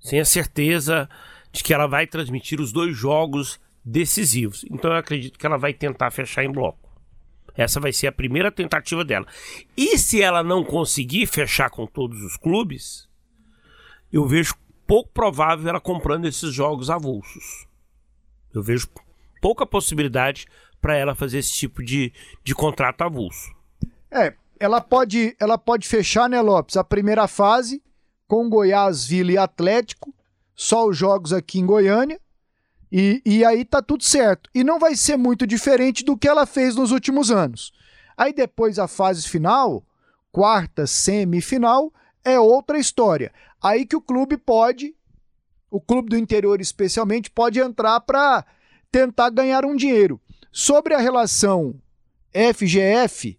[0.00, 1.08] Sem a certeza
[1.52, 4.64] de que ela vai transmitir os dois jogos decisivos.
[4.70, 6.88] Então eu acredito que ela vai tentar fechar em bloco.
[7.54, 9.26] Essa vai ser a primeira tentativa dela.
[9.76, 13.08] E se ela não conseguir fechar com todos os clubes,
[14.10, 14.54] eu vejo
[14.86, 17.66] pouco provável ela comprando esses jogos avulsos.
[18.54, 18.88] Eu vejo
[19.40, 20.46] pouca possibilidade
[20.80, 23.50] para ela fazer esse tipo de, de contrato avulso.
[24.10, 27.82] É, ela pode, ela pode fechar, né, Lopes, a primeira fase
[28.26, 30.14] com Goiás, Vila e Atlético,
[30.54, 32.20] só os jogos aqui em Goiânia,
[32.92, 34.50] e, e aí tá tudo certo.
[34.54, 37.72] E não vai ser muito diferente do que ela fez nos últimos anos.
[38.16, 39.82] Aí depois a fase final,
[40.30, 41.92] quarta, semifinal,
[42.24, 43.32] é outra história.
[43.62, 44.94] Aí que o clube pode,
[45.70, 48.44] o clube do interior especialmente, pode entrar para
[48.90, 50.20] tentar ganhar um dinheiro.
[50.52, 51.74] Sobre a relação
[52.32, 53.38] FGF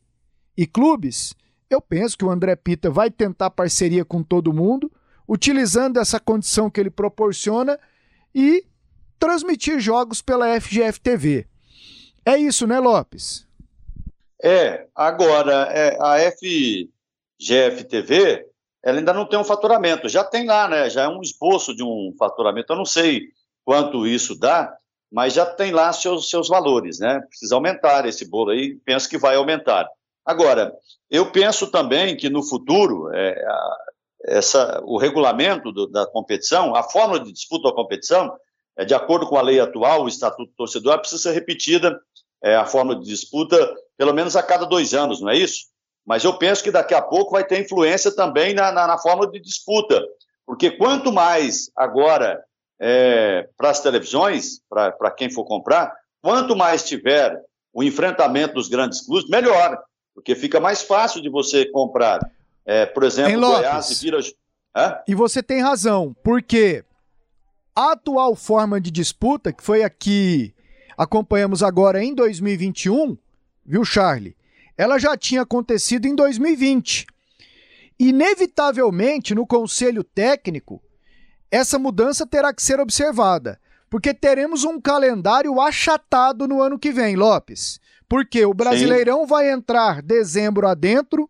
[0.58, 1.36] e clubes,
[1.70, 4.92] eu penso que o André Pita vai tentar parceria com todo mundo,
[5.28, 7.80] utilizando essa condição que ele proporciona
[8.34, 8.66] e
[9.20, 11.48] transmitir jogos pela FGF TV.
[12.26, 13.48] É isso, né, Lopes?
[14.44, 18.48] É, agora, é, a FGF TV,
[18.84, 20.10] ela ainda não tem um faturamento.
[20.10, 20.90] Já tem lá, né?
[20.90, 22.74] Já é um esboço de um faturamento.
[22.74, 23.30] Eu não sei
[23.64, 24.76] quanto isso dá,
[25.12, 27.20] mas já tem lá seus, seus valores, né?
[27.28, 29.88] Precisa aumentar esse bolo aí, penso que vai aumentar.
[30.26, 30.74] Agora,
[31.10, 33.78] eu penso também que no futuro, é, a,
[34.26, 38.34] essa, o regulamento do, da competição, a fórmula de disputa da competição,
[38.78, 42.00] é, de acordo com a lei atual, o Estatuto do Torcedor, precisa ser repetida
[42.44, 45.66] é, a fórmula de disputa pelo menos a cada dois anos, não é isso?
[46.06, 49.30] Mas eu penso que daqui a pouco vai ter influência também na, na, na fórmula
[49.30, 50.04] de disputa,
[50.46, 52.44] porque quanto mais agora
[52.84, 57.40] é, para as televisões, para quem for comprar, quanto mais tiver
[57.72, 59.80] o enfrentamento dos grandes clubes, melhor,
[60.16, 62.20] porque fica mais fácil de você comprar.
[62.66, 64.20] É, por exemplo, Goiás e Vira.
[64.76, 64.98] Hã?
[65.08, 66.84] E você tem razão, porque
[67.76, 70.52] a atual forma de disputa, que foi a que
[70.98, 73.16] acompanhamos agora em 2021,
[73.64, 74.36] viu, Charlie?
[74.76, 77.06] Ela já tinha acontecido em 2020.
[78.00, 80.82] Inevitavelmente, no conselho técnico,
[81.52, 83.60] essa mudança terá que ser observada,
[83.90, 87.80] porque teremos um calendário achatado no ano que vem, Lopes.
[88.08, 89.28] Porque o Brasileirão Sim.
[89.28, 91.30] vai entrar dezembro adentro,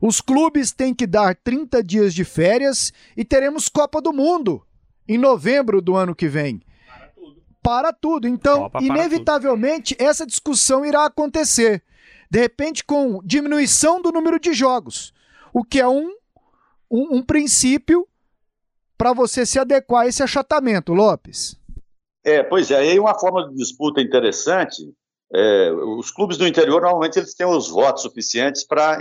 [0.00, 4.62] os clubes têm que dar 30 dias de férias e teremos Copa do Mundo
[5.08, 6.60] em novembro do ano que vem.
[6.86, 7.42] Para tudo.
[7.62, 8.28] Para tudo.
[8.28, 10.06] Então, Copa inevitavelmente, tudo.
[10.06, 11.82] essa discussão irá acontecer.
[12.30, 15.14] De repente, com diminuição do número de jogos,
[15.52, 16.10] o que é um,
[16.90, 18.06] um, um princípio
[18.96, 21.56] para você se adequar a esse achatamento, Lopes?
[22.24, 24.82] É, pois é, aí uma forma de disputa interessante.
[25.32, 29.00] É, os clubes do interior normalmente eles têm os votos suficientes para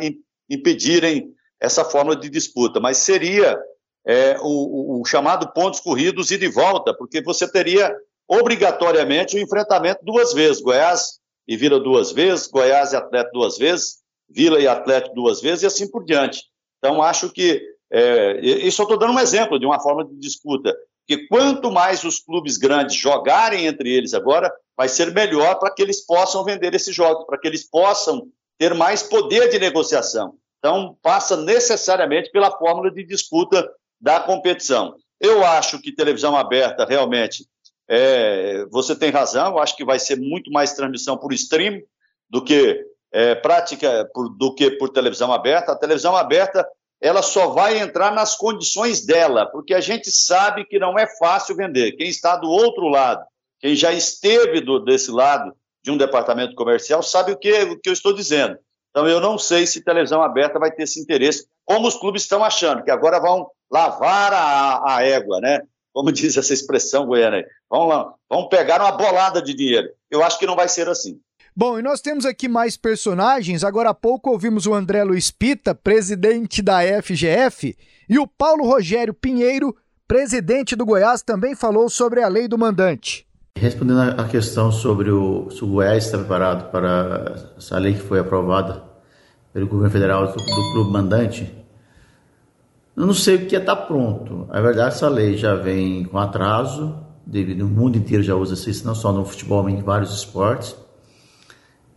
[0.49, 3.57] impedirem essa forma de disputa, mas seria
[4.05, 7.95] é, o, o, chamado pontos corridos e de volta, porque você teria
[8.27, 13.97] obrigatoriamente o enfrentamento duas vezes, Goiás e Vila duas vezes, Goiás e Atlético duas vezes,
[14.29, 16.43] Vila e Atlético duas vezes e assim por diante.
[16.77, 20.75] Então acho que é, isso eu estou dando um exemplo de uma forma de disputa.
[21.07, 25.81] Que quanto mais os clubes grandes jogarem entre eles agora, vai ser melhor para que
[25.81, 30.35] eles possam vender esses jogos, para que eles possam ter mais poder de negociação.
[30.59, 33.69] Então, passa necessariamente pela fórmula de disputa
[34.01, 34.95] da competição.
[35.21, 37.45] Eu acho que televisão aberta realmente,
[37.87, 41.81] é, você tem razão, eu acho que vai ser muito mais transmissão por stream
[42.29, 45.71] do que é, prática por, do que por televisão aberta.
[45.71, 46.67] A televisão aberta
[47.01, 51.55] ela só vai entrar nas condições dela, porque a gente sabe que não é fácil
[51.55, 51.93] vender.
[51.93, 53.23] Quem está do outro lado,
[53.59, 57.89] quem já esteve do, desse lado de um departamento comercial, sabe o que, o que
[57.89, 58.57] eu estou dizendo.
[58.89, 62.43] Então, eu não sei se televisão aberta vai ter esse interesse, como os clubes estão
[62.43, 65.61] achando, que agora vão lavar a, a égua, né?
[65.93, 67.45] Como diz essa expressão goiana aí.
[67.69, 69.89] Vão, lá, vão pegar uma bolada de dinheiro.
[70.09, 71.19] Eu acho que não vai ser assim.
[71.57, 73.63] Bom, e nós temos aqui mais personagens.
[73.63, 77.77] Agora há pouco ouvimos o André Luiz Pita, presidente da FGF,
[78.09, 79.73] e o Paulo Rogério Pinheiro,
[80.05, 83.25] presidente do Goiás, também falou sobre a lei do mandante.
[83.57, 88.19] Respondendo à questão sobre o, se o Goiás está preparado para essa lei que foi
[88.19, 88.83] aprovada
[89.53, 91.49] pelo governo federal do, do clube mandante,
[92.97, 94.45] eu não sei o que é estar tá pronto.
[94.49, 98.85] A verdade, essa lei já vem com atraso, devido o mundo inteiro já usa isso,
[98.85, 100.83] não só no futebol, mas em vários esportes.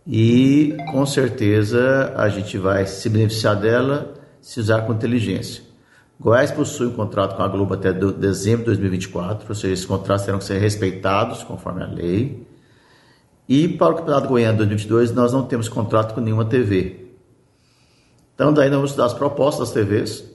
[0.05, 5.63] E com certeza a gente vai se beneficiar dela se usar com inteligência.
[6.19, 10.25] Goiás possui um contrato com a Globo até dezembro de 2024, ou seja, esses contratos
[10.25, 12.45] terão que ser respeitados conforme a lei.
[13.47, 17.07] E para o Campeonato Goiano 2022, nós não temos contrato com nenhuma TV.
[18.35, 20.25] Então, daí nós vamos estudar as propostas das TVs,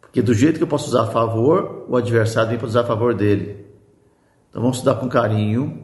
[0.00, 2.84] porque do jeito que eu posso usar a favor, o adversário vem para usar a
[2.84, 3.66] favor dele.
[4.50, 5.81] Então, vamos estudar com carinho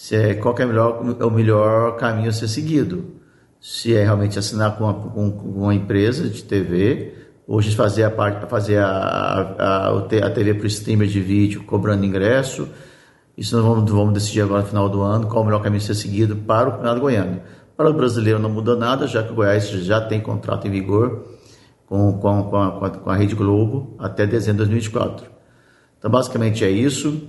[0.00, 3.16] se é, qual é, melhor, é o melhor caminho a ser seguido.
[3.60, 7.12] Se é realmente assinar com uma, com, com uma empresa de TV,
[7.46, 12.06] hoje fazer a, parte, fazer a, a, a TV para o streamer de vídeo cobrando
[12.06, 12.66] ingresso,
[13.36, 15.84] isso nós vamos, vamos decidir agora no final do ano qual o melhor caminho a
[15.84, 17.42] ser seguido para o Campeonato Goiano.
[17.76, 21.26] Para o brasileiro não muda nada, já que o Goiás já tem contrato em vigor
[21.84, 25.26] com, com, com, a, com a Rede Globo até dezembro de 2024.
[25.98, 27.28] Então, basicamente é isso.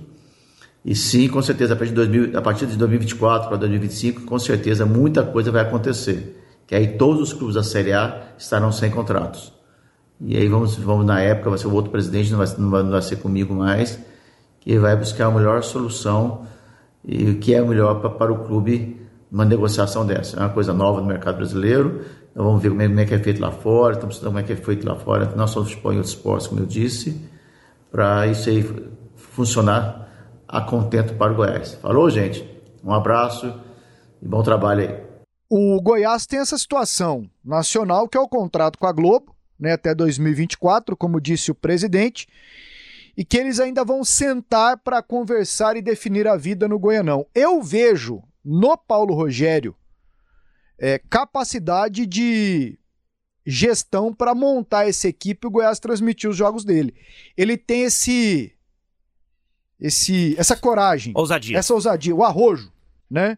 [0.84, 4.38] E sim, com certeza, a partir de, 2000, a partir de 2024 para 2025, com
[4.38, 6.42] certeza muita coisa vai acontecer.
[6.66, 9.52] Que aí todos os clubes da Série A estarão sem contratos.
[10.20, 12.82] E aí vamos, vamos na época, vai ser o outro presidente, não vai, não vai,
[12.82, 13.98] não vai ser comigo mais
[14.62, 16.46] que vai buscar a melhor solução
[17.04, 20.36] e o que é melhor para, para o clube numa negociação dessa.
[20.36, 23.14] É uma coisa nova no mercado brasileiro, então vamos ver como é, como é que
[23.14, 25.64] é feito lá fora, estamos estudando como é que é feito lá fora, não só
[25.64, 27.20] futebol em outros esportes, como eu disse,
[27.90, 28.64] para isso aí
[29.16, 30.01] funcionar
[30.52, 31.72] a contento para o Goiás.
[31.76, 32.46] Falou, gente?
[32.84, 33.58] Um abraço
[34.20, 35.12] e bom trabalho aí.
[35.48, 39.94] O Goiás tem essa situação nacional, que é o contrato com a Globo, né, até
[39.94, 42.28] 2024, como disse o presidente,
[43.16, 47.26] e que eles ainda vão sentar para conversar e definir a vida no Goianão.
[47.34, 49.74] Eu vejo no Paulo Rogério
[50.78, 52.78] é, capacidade de
[53.46, 56.94] gestão para montar essa equipe o Goiás transmitir os jogos dele.
[57.36, 58.52] Ele tem esse
[59.82, 61.58] esse essa coragem, ousadia.
[61.58, 62.72] essa ousadia, o arrojo,
[63.10, 63.36] né?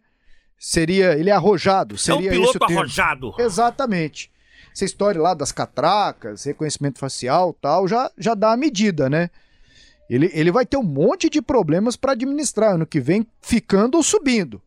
[0.59, 3.35] Seria ele é arrojado, seria é um piloto arrojado.
[3.39, 4.31] Exatamente.
[4.73, 9.31] Essa história lá das catracas, reconhecimento facial, tal, já já dá a medida, né?
[10.09, 14.03] Ele, ele vai ter um monte de problemas para administrar ano que vem, ficando ou
[14.03, 14.61] subindo.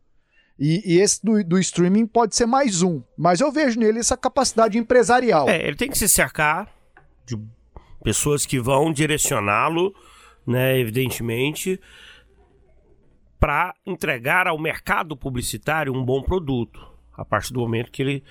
[0.60, 3.04] E, e esse do, do, streaming pode ser mais um.
[3.16, 5.48] Mas eu vejo nele essa capacidade empresarial.
[5.48, 6.68] É, ele tem que se cercar
[7.24, 7.38] de
[8.04, 9.94] pessoas que vão direcioná-lo,
[10.48, 11.80] né, evidentemente,
[13.38, 16.80] para entregar ao mercado publicitário um bom produto.
[17.14, 18.24] A partir do momento que ele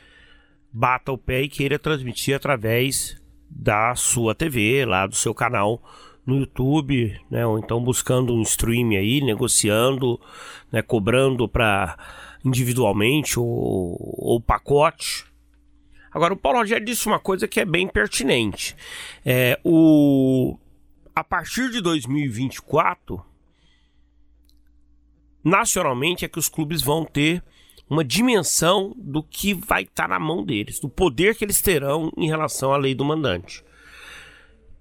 [0.73, 5.83] bata o pé e queira transmitir através da sua TV, lá do seu canal
[6.25, 10.21] no YouTube, né, ou então buscando um stream aí, negociando,
[10.73, 11.97] né, cobrando para
[12.45, 15.25] individualmente ou, ou pacote.
[16.12, 18.75] Agora o Paulo Rogério disse uma coisa que é bem pertinente.
[19.25, 20.59] É, o
[21.17, 23.25] a partir de 2024
[25.43, 27.43] nacionalmente é que os clubes vão ter
[27.91, 32.29] uma dimensão do que vai estar na mão deles, do poder que eles terão em
[32.29, 33.64] relação à lei do mandante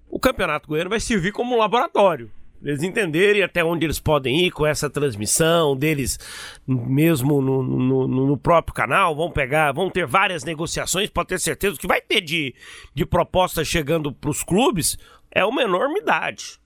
[0.08, 2.30] o Campeonato Goiano vai servir como um laboratório.
[2.62, 6.18] Eles entenderem até onde eles podem ir com essa transmissão deles,
[6.66, 9.14] mesmo no, no, no próprio canal.
[9.14, 12.54] Vão pegar, vão ter várias negociações, pode ter certeza que vai ter de,
[12.94, 14.98] de propostas chegando para os clubes.
[15.30, 16.58] É uma enormidade.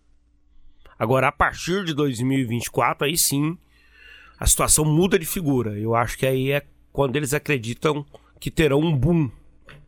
[0.99, 3.57] Agora, a partir de 2024, aí sim,
[4.39, 5.79] a situação muda de figura.
[5.79, 8.05] Eu acho que aí é quando eles acreditam
[8.39, 9.31] que terão um boom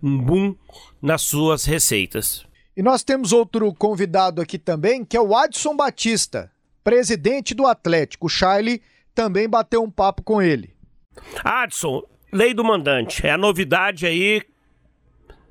[0.03, 0.55] um boom
[1.01, 2.45] nas suas receitas.
[2.77, 6.51] E nós temos outro convidado aqui também, que é o Adson Batista,
[6.83, 8.27] presidente do Atlético.
[8.27, 8.83] O Charlie
[9.15, 10.75] também bateu um papo com ele.
[11.45, 12.03] Adson,
[12.33, 14.43] lei do mandante, é a novidade aí,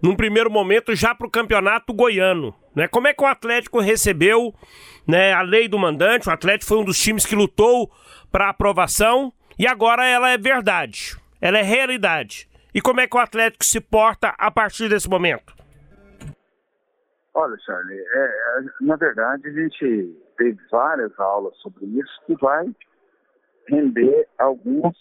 [0.02, 2.54] num primeiro momento, já para o campeonato goiano.
[2.76, 2.88] Né?
[2.88, 4.54] Como é que o Atlético recebeu
[5.08, 6.30] né, a lei do mandante?
[6.30, 7.92] O Atlético foi um dos times que lutou
[8.32, 12.50] para aprovação e agora ela é verdade, ela é realidade.
[12.74, 15.54] E como é que o Atlético se porta a partir desse momento?
[17.34, 22.66] Olha, Charlie, é, é, na verdade a gente teve várias aulas sobre isso que vai
[23.68, 24.96] render alguns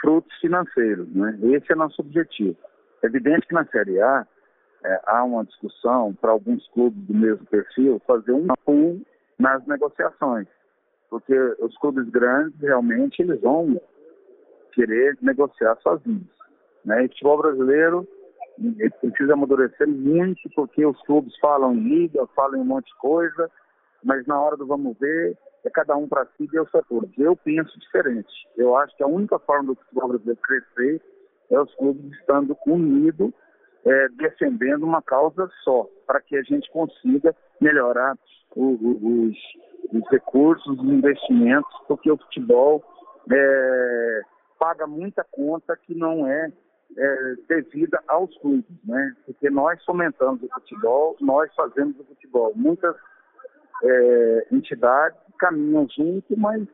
[0.00, 1.38] frutos financeiros, né?
[1.42, 2.56] Esse é nosso objetivo.
[3.02, 4.26] É evidente que na Série A
[4.84, 9.00] é, há uma discussão para alguns clubes do mesmo perfil fazer um pool
[9.38, 10.46] nas negociações,
[11.08, 13.80] porque os clubes grandes realmente eles vão
[14.72, 16.28] querer negociar sozinhos,
[16.84, 17.04] né?
[17.04, 18.06] E futebol brasileiro
[19.00, 23.50] precisa amadurecer muito, porque os clubes falam em liga, falam em um monte de coisa,
[24.02, 27.10] mas na hora do vamos ver, é cada um para si e Deus para todos.
[27.18, 28.28] Eu penso diferente.
[28.56, 31.02] Eu acho que a única forma do futebol brasileiro crescer
[31.50, 33.32] é os clubes estando unidos,
[33.86, 38.16] é, defendendo uma causa só, para que a gente consiga melhorar
[38.56, 39.36] o, o, os,
[39.92, 42.82] os, recursos, os investimentos, porque o futebol
[43.30, 44.22] é,
[44.58, 46.50] paga muita conta que não é,
[46.96, 49.14] é devida aos clubes, né?
[49.26, 52.52] Porque nós fomentamos o futebol, nós fazemos o futebol.
[52.54, 52.96] Muitas
[53.82, 56.66] é, entidades caminham junto, mas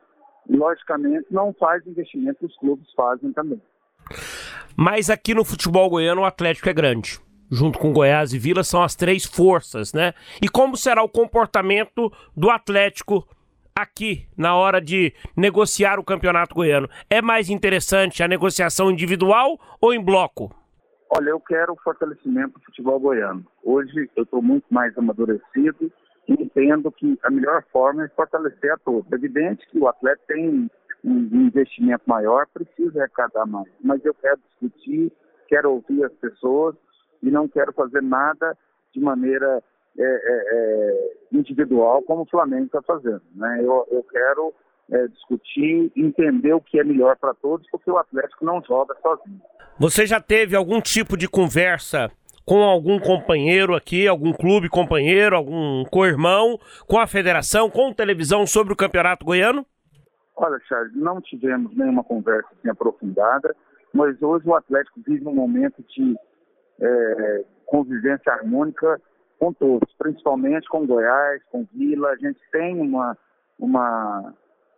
[0.49, 3.61] logicamente não faz investimento, os clubes fazem também.
[4.75, 7.19] Mas aqui no futebol goiano o Atlético é grande.
[7.51, 10.13] Junto com Goiás e Vila são as três forças, né?
[10.41, 13.27] E como será o comportamento do Atlético
[13.75, 16.89] aqui na hora de negociar o campeonato goiano?
[17.09, 20.55] É mais interessante a negociação individual ou em bloco?
[21.09, 23.45] Olha, eu quero o fortalecimento do futebol goiano.
[23.61, 25.91] Hoje eu estou muito mais amadurecido
[26.25, 29.11] e entendo que a melhor forma é fortalecer a todos.
[29.11, 30.69] É evidente que o atleta tem
[31.03, 33.71] um investimento maior, precisa arrecadar mais.
[33.83, 35.11] Mas eu quero discutir,
[35.47, 36.75] quero ouvir as pessoas
[37.21, 38.57] e não quero fazer nada
[38.93, 39.63] de maneira
[39.97, 43.21] é, é, é individual como o Flamengo está fazendo.
[43.35, 43.59] Né?
[43.61, 44.53] Eu, eu quero
[44.91, 49.41] é, discutir, entender o que é melhor para todos, porque o Atlético não joga sozinho.
[49.79, 52.11] Você já teve algum tipo de conversa
[52.45, 58.73] com algum companheiro aqui, algum clube companheiro, algum co-irmão, com a federação, com televisão sobre
[58.73, 59.65] o campeonato goiano?
[60.43, 63.55] Olha, Charles, não tivemos nenhuma conversa assim, aprofundada,
[63.93, 66.15] mas hoje o Atlético vive um momento de
[66.79, 68.99] é, convivência harmônica
[69.37, 72.09] com todos, principalmente com Goiás, com Vila.
[72.09, 73.15] A gente tem uma,
[73.59, 74.33] uma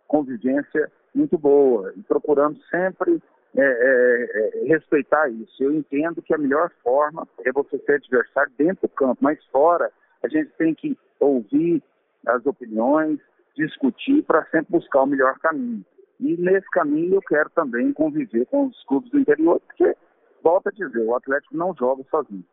[0.06, 3.22] convivência muito boa e procuramos sempre
[3.56, 5.64] é, é, é, respeitar isso.
[5.64, 9.90] Eu entendo que a melhor forma é você ser adversário dentro do campo, mas fora
[10.22, 11.82] a gente tem que ouvir
[12.26, 13.18] as opiniões,
[13.56, 15.84] discutir para sempre buscar o melhor caminho.
[16.20, 19.96] E nesse caminho eu quero também conviver com os clubes do interior, porque,
[20.42, 22.44] volta a dizer, o Atlético não joga sozinho.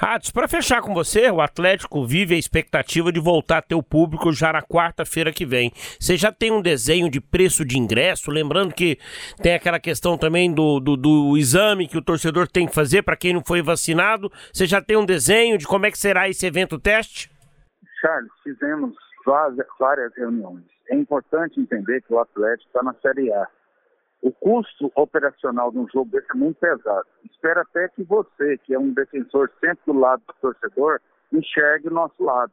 [0.00, 3.82] Atos, para fechar com você, o Atlético vive a expectativa de voltar a ter o
[3.82, 5.72] público já na quarta-feira que vem.
[5.98, 8.30] Você já tem um desenho de preço de ingresso?
[8.30, 8.98] Lembrando que
[9.42, 13.16] tem aquela questão também do, do, do exame que o torcedor tem que fazer para
[13.16, 14.30] quem não foi vacinado.
[14.52, 17.30] Você já tem um desenho de como é que será esse evento teste?
[18.00, 18.94] Charles, fizemos
[19.24, 20.64] várias reuniões.
[20.88, 23.46] É importante entender que o Atlético está na Série A.
[24.22, 27.06] O custo operacional de um jogo desse é muito pesado.
[27.24, 31.00] Espero até que você, que é um defensor sempre do lado do torcedor,
[31.32, 32.52] enxergue o nosso lado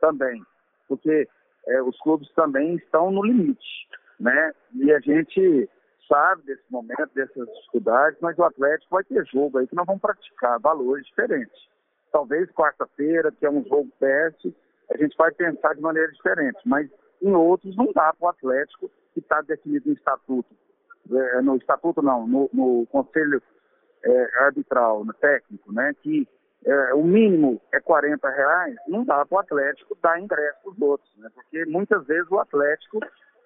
[0.00, 0.42] também.
[0.88, 1.28] Porque
[1.66, 4.52] é, os clubes também estão no limite, né?
[4.74, 5.68] E a gente
[6.08, 10.00] sabe desse momento, dessas dificuldades, mas o Atlético vai ter jogo aí que nós vamos
[10.00, 11.68] praticar valores diferentes.
[12.10, 14.54] Talvez quarta-feira, que é um jogo teste,
[14.90, 16.90] a gente vai pensar de maneira diferente, mas
[17.22, 20.48] em outros não dá para o Atlético, que está definido no estatuto,
[21.12, 23.42] é, no estatuto não, no, no conselho
[24.04, 26.26] é, arbitral, no técnico, né, que
[26.64, 30.80] é, o mínimo é 40 reais, não dá para o Atlético dar ingresso para os
[30.80, 33.00] outros, né, porque muitas vezes o Atlético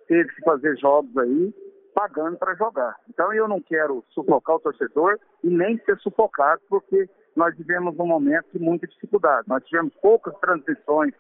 [0.07, 1.55] teve que fazer jogos aí
[1.95, 2.97] pagando para jogar.
[3.09, 8.07] Então eu não quero sufocar o torcedor e nem ser sufocado, porque nós vivemos um
[8.07, 9.49] momento de muita dificuldade.
[9.49, 11.14] Nós tivemos poucas transições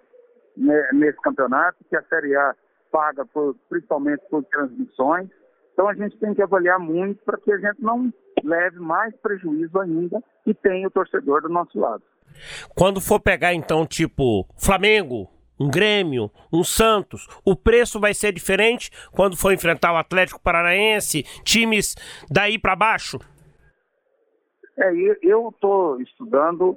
[0.56, 2.54] nesse campeonato, que a Série A
[2.90, 5.28] paga por, principalmente por transmissões.
[5.72, 9.78] Então a gente tem que avaliar muito para que a gente não leve mais prejuízo
[9.80, 12.02] ainda e tenha o torcedor do nosso lado.
[12.74, 15.28] Quando for pegar então tipo Flamengo,
[15.58, 21.22] um Grêmio, um Santos, o preço vai ser diferente quando for enfrentar o Atlético Paranaense,
[21.44, 21.94] times
[22.30, 23.18] daí para baixo?
[24.76, 24.90] É,
[25.22, 26.76] eu estou estudando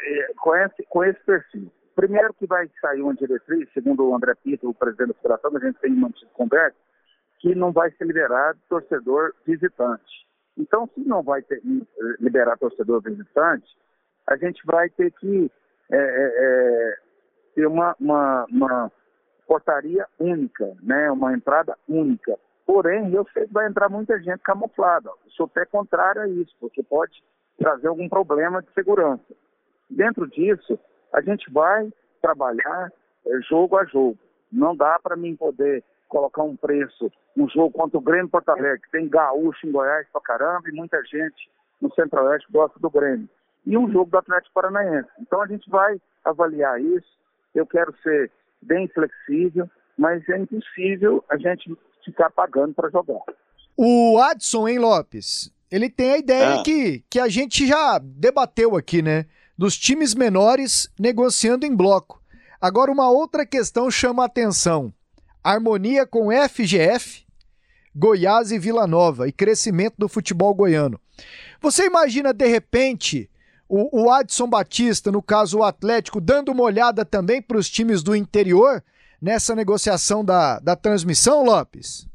[0.00, 1.70] é, com, esse, com esse perfil.
[1.98, 5.58] Primeiro que vai sair uma diretriz, segundo o André Pito, o presidente da federação, a
[5.58, 6.76] gente tem mantido conversa,
[7.40, 10.24] que não vai ser liberado torcedor visitante.
[10.56, 11.60] Então, se não vai ter,
[12.20, 13.66] liberar torcedor visitante,
[14.28, 15.50] a gente vai ter que
[15.90, 16.98] é, é,
[17.56, 18.92] ter uma, uma, uma,
[19.44, 21.10] portaria única, né?
[21.10, 22.38] uma entrada única.
[22.64, 25.10] Porém, eu sei que vai entrar muita gente camuflada.
[25.30, 27.20] Sou até contrário a isso, porque pode
[27.58, 29.34] trazer algum problema de segurança.
[29.90, 30.78] Dentro disso,
[31.12, 31.90] a gente vai
[32.20, 32.92] trabalhar
[33.26, 34.18] é, jogo a jogo.
[34.50, 38.80] Não dá para mim poder colocar um preço um jogo contra o Grêmio Porto Alegre,
[38.80, 41.48] que tem gaúcho em Goiás pra caramba e muita gente
[41.80, 43.28] no Centro-Oeste gosta do Grêmio.
[43.64, 45.08] E um jogo do Atlético Paranaense.
[45.20, 47.06] Então a gente vai avaliar isso.
[47.54, 48.30] Eu quero ser
[48.60, 53.20] bem flexível, mas é impossível a gente ficar pagando para jogar.
[53.76, 55.52] O Adson, hein, Lopes?
[55.70, 56.62] Ele tem a ideia ah.
[56.64, 59.26] que, que a gente já debateu aqui, né?
[59.58, 62.22] Dos times menores negociando em bloco.
[62.60, 64.94] Agora, uma outra questão chama a atenção:
[65.42, 67.26] harmonia com FGF,
[67.94, 71.00] Goiás e Vila Nova e crescimento do futebol goiano.
[71.60, 73.28] Você imagina, de repente,
[73.68, 78.02] o, o Adson Batista, no caso o Atlético, dando uma olhada também para os times
[78.02, 78.82] do interior
[79.20, 82.06] nessa negociação da, da transmissão, Lopes?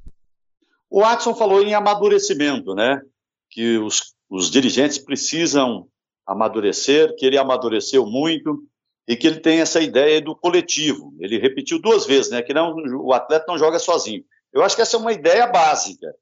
[0.89, 3.01] O Adson falou em amadurecimento, né?
[3.49, 5.87] Que os, os dirigentes precisam
[6.25, 8.63] amadurecer, que ele amadureceu muito
[9.07, 11.13] e que ele tem essa ideia do coletivo.
[11.19, 12.41] Ele repetiu duas vezes, né?
[12.41, 14.23] Que não, o atleta não joga sozinho.
[14.51, 16.13] Eu acho que essa é uma ideia básica.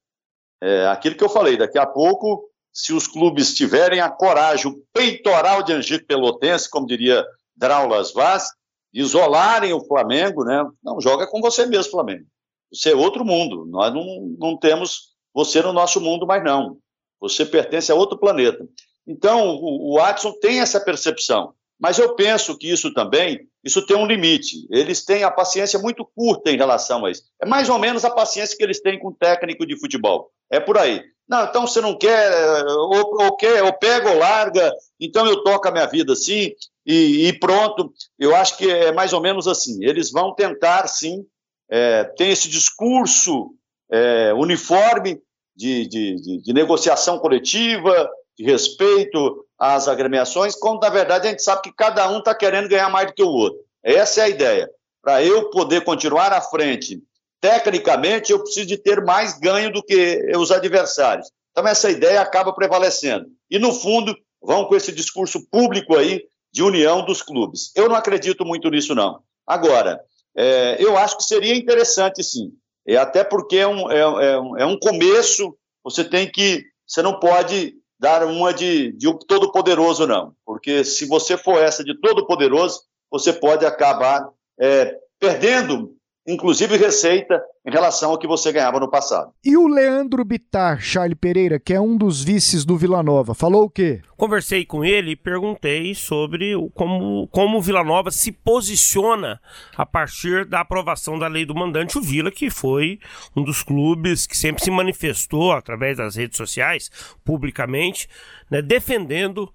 [0.61, 4.83] É, aquilo que eu falei, daqui a pouco, se os clubes tiverem a coragem, o
[4.93, 7.25] peitoral de Angico Pelotense, como diria
[7.55, 8.49] Draulas Vaz,
[8.93, 10.63] isolarem o Flamengo, né?
[10.83, 12.25] Não, joga com você mesmo, Flamengo.
[12.73, 13.65] Você é outro mundo.
[13.65, 16.77] Nós não, não temos você no nosso mundo mais não.
[17.19, 18.65] Você pertence a outro planeta.
[19.11, 21.53] Então, o, o Watson tem essa percepção.
[21.79, 24.67] Mas eu penso que isso também, isso tem um limite.
[24.69, 27.23] Eles têm a paciência muito curta em relação a isso.
[27.41, 30.29] É mais ou menos a paciência que eles têm com o técnico de futebol.
[30.49, 31.03] É por aí.
[31.27, 32.29] Não, então você não quer,
[32.67, 36.51] ou, ou quer, ou pega ou larga, então eu toco a minha vida assim,
[36.85, 37.91] e, e pronto.
[38.19, 39.83] Eu acho que é mais ou menos assim.
[39.83, 41.25] Eles vão tentar, sim,
[41.69, 43.55] é, tem esse discurso
[43.91, 45.19] é, uniforme
[45.55, 51.43] de, de, de, de negociação coletiva, de respeito às agremiações, quando na verdade a gente
[51.43, 53.59] sabe que cada um está querendo ganhar mais do que o outro.
[53.83, 54.69] Essa é a ideia.
[55.01, 57.01] Para eu poder continuar à frente,
[57.39, 61.27] tecnicamente, eu preciso de ter mais ganho do que os adversários.
[61.51, 63.25] Então, essa ideia acaba prevalecendo.
[63.49, 66.23] E, no fundo, vão com esse discurso público aí
[66.53, 67.71] de união dos clubes.
[67.75, 69.19] Eu não acredito muito nisso, não.
[69.45, 69.99] Agora,
[70.37, 72.51] é, eu acho que seria interessante, sim.
[72.87, 76.63] É, até porque é um, é, é, é um começo, você tem que.
[76.87, 80.33] Você não pode dar uma de, de todo-poderoso, não.
[80.43, 82.81] Porque se você for essa de todo-poderoso,
[83.11, 84.27] você pode acabar
[84.59, 85.95] é, perdendo,
[86.27, 89.31] inclusive, receita em relação ao que você ganhava no passado.
[89.43, 93.63] E o Leandro Bitar, Charlie Pereira, que é um dos vices do Vila Nova, falou
[93.65, 94.01] o quê?
[94.17, 99.39] Conversei com ele e perguntei sobre como, como o Vila Nova se posiciona
[99.75, 102.99] a partir da aprovação da lei do mandante, o Vila, que foi
[103.35, 106.89] um dos clubes que sempre se manifestou através das redes sociais,
[107.23, 108.07] publicamente,
[108.49, 109.51] né, defendendo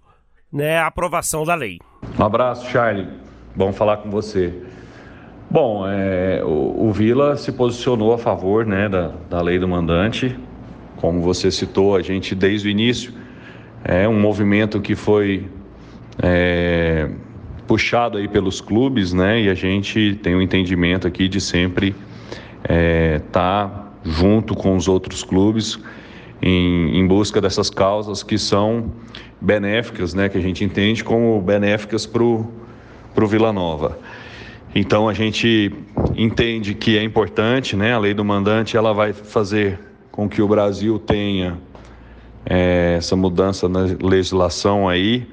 [0.52, 1.78] né, a aprovação da lei.
[2.18, 3.08] Um abraço, Charlie.
[3.54, 4.52] Bom falar com você.
[5.48, 10.36] Bom, é, o, o, Vila se posicionou a favor né, da, da lei do mandante.
[10.96, 13.12] Como você citou, a gente desde o início
[13.84, 15.46] é um movimento que foi
[16.20, 17.08] é,
[17.66, 19.42] puxado aí pelos clubes, né?
[19.42, 21.94] E a gente tem o um entendimento aqui de sempre
[22.64, 25.78] estar é, tá junto com os outros clubes
[26.42, 28.90] em, em busca dessas causas que são
[29.40, 30.28] benéficas, né?
[30.28, 33.98] Que a gente entende como benéficas para o Vila Nova.
[34.78, 35.72] Então a gente
[36.14, 37.94] entende que é importante, né?
[37.94, 39.80] A lei do mandante ela vai fazer
[40.12, 41.56] com que o Brasil tenha
[42.44, 45.26] é, essa mudança na legislação aí,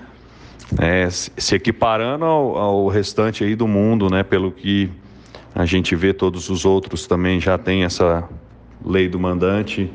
[0.80, 4.24] é, se equiparando ao, ao, restante aí do mundo, né?
[4.24, 4.89] Pelo que
[5.54, 8.24] a gente vê, todos os outros também já têm essa
[8.82, 9.91] lei do mandante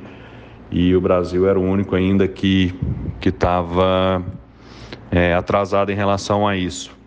[0.70, 2.74] e o Brasil era o único ainda que
[3.18, 4.22] que estava
[5.11, 6.97] é, atrasado em relação a isso.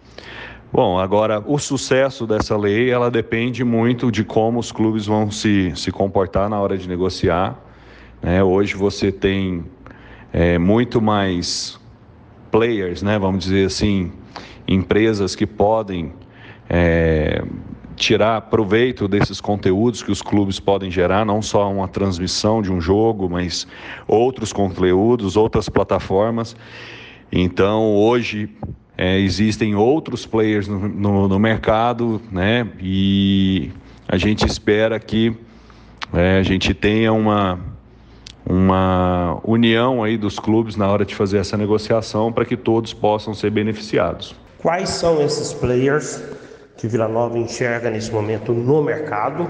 [0.74, 5.74] Bom, agora o sucesso dessa lei ela depende muito de como os clubes vão se,
[5.76, 7.60] se comportar na hora de negociar.
[8.22, 8.42] Né?
[8.42, 9.66] Hoje você tem
[10.32, 11.78] é, muito mais
[12.50, 13.20] players, né?
[13.20, 14.14] vamos dizer assim,
[14.66, 16.14] empresas que podem
[16.70, 17.44] é,
[17.98, 22.80] tirar proveito desses conteúdos que os clubes podem gerar, não só uma transmissão de um
[22.80, 23.68] jogo, mas
[24.08, 26.56] outros conteúdos, outras plataformas.
[27.30, 28.50] Então, hoje,
[28.98, 32.68] é, existem outros players no, no, no, mercado, né?
[32.80, 33.72] E
[34.08, 35.36] a gente espera que
[36.14, 37.60] é, a gente tenha uma,
[38.46, 43.34] uma união aí dos clubes na hora de fazer essa negociação para que todos possam
[43.34, 44.36] ser beneficiados.
[44.58, 46.22] Quais são esses players
[46.78, 49.50] que Vila Nova enxerga nesse momento no mercado?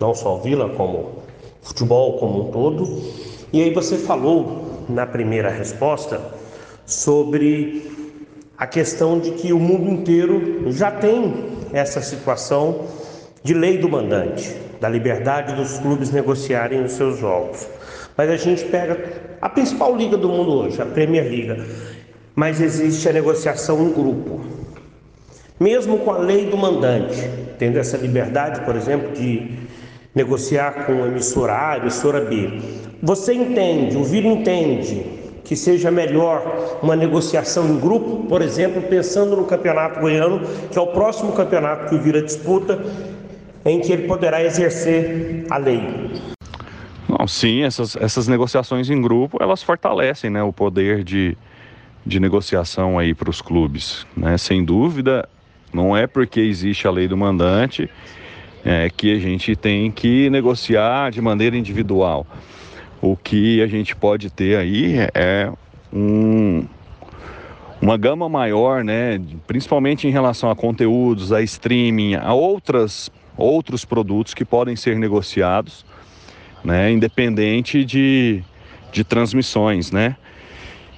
[0.00, 1.22] Não só Vila, como
[1.62, 3.02] futebol como um todo.
[3.52, 6.20] E aí você falou na primeira resposta
[6.84, 8.03] sobre
[8.56, 12.86] a questão de que o mundo inteiro já tem essa situação
[13.42, 17.66] de lei do mandante, da liberdade dos clubes negociarem os seus jogos.
[18.16, 21.66] Mas a gente pega a principal liga do mundo hoje, a Premier Liga,
[22.34, 24.40] mas existe a negociação em grupo.
[25.58, 27.28] Mesmo com a lei do mandante,
[27.58, 29.58] tendo essa liberdade, por exemplo, de
[30.14, 32.60] negociar com emissora A, a emissora B,
[33.02, 39.36] você entende, o Vila entende que seja melhor uma negociação em grupo, por exemplo, pensando
[39.36, 40.40] no Campeonato Goiano,
[40.70, 42.82] que é o próximo campeonato que o disputa,
[43.64, 45.82] em que ele poderá exercer a lei.
[47.06, 51.36] Não, sim, essas, essas negociações em grupo, elas fortalecem né, o poder de,
[52.04, 54.06] de negociação aí para os clubes.
[54.16, 54.36] Né?
[54.38, 55.28] Sem dúvida,
[55.72, 57.88] não é porque existe a lei do mandante
[58.64, 62.26] é, que a gente tem que negociar de maneira individual.
[63.06, 65.52] O que a gente pode ter aí é
[65.92, 66.64] um,
[67.78, 74.32] uma gama maior, né, principalmente em relação a conteúdos, a streaming, a outras, outros produtos
[74.32, 75.84] que podem ser negociados,
[76.64, 78.42] né, independente de,
[78.90, 80.16] de transmissões, né.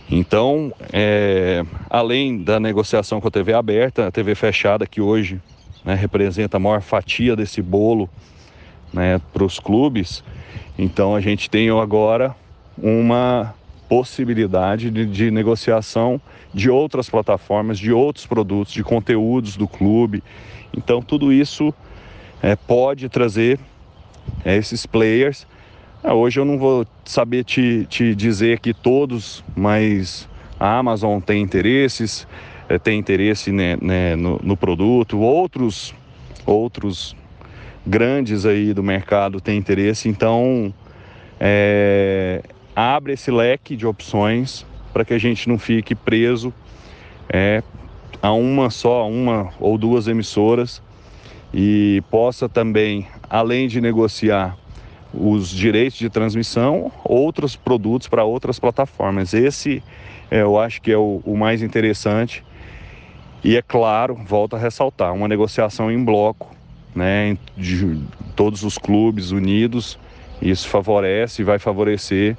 [0.09, 5.41] Então, é, além da negociação com a TV aberta, a TV fechada, que hoje
[5.85, 8.09] né, representa a maior fatia desse bolo
[8.93, 10.23] né, para os clubes,
[10.79, 12.35] então a gente tem agora
[12.77, 13.55] uma
[13.89, 16.21] possibilidade de, de, negociação
[16.53, 20.23] de outras plataformas, de outros produtos, de conteúdos do clube.
[20.77, 21.73] Então tudo isso
[22.43, 23.59] é, pode trazer
[24.45, 25.47] é, esses players.
[26.03, 31.41] É, hoje eu não vou saber te, te dizer que todos, mas a Amazon tem
[31.41, 32.27] interesses,
[32.69, 35.95] é, tem interesse né, né, no, no produto, outros,
[36.45, 37.15] outros
[37.87, 40.75] grandes aí do mercado têm interesse, então
[41.39, 42.43] é,
[42.75, 46.53] abre esse leque de opções para que a gente não fique preso
[47.29, 47.63] é,
[48.21, 50.83] a uma só, uma ou duas emissoras
[51.55, 54.57] e possa também, além de negociar
[55.15, 59.33] os direitos de transmissão, outros produtos para outras plataformas.
[59.33, 59.83] Esse
[60.31, 62.45] é, eu acho que é o, o mais interessante.
[63.45, 66.56] E é claro, volto a ressaltar, uma negociação em bloco
[66.97, 68.01] né, de
[68.35, 69.99] todos os clubes unidos.
[70.41, 72.37] Isso favorece e vai favorecer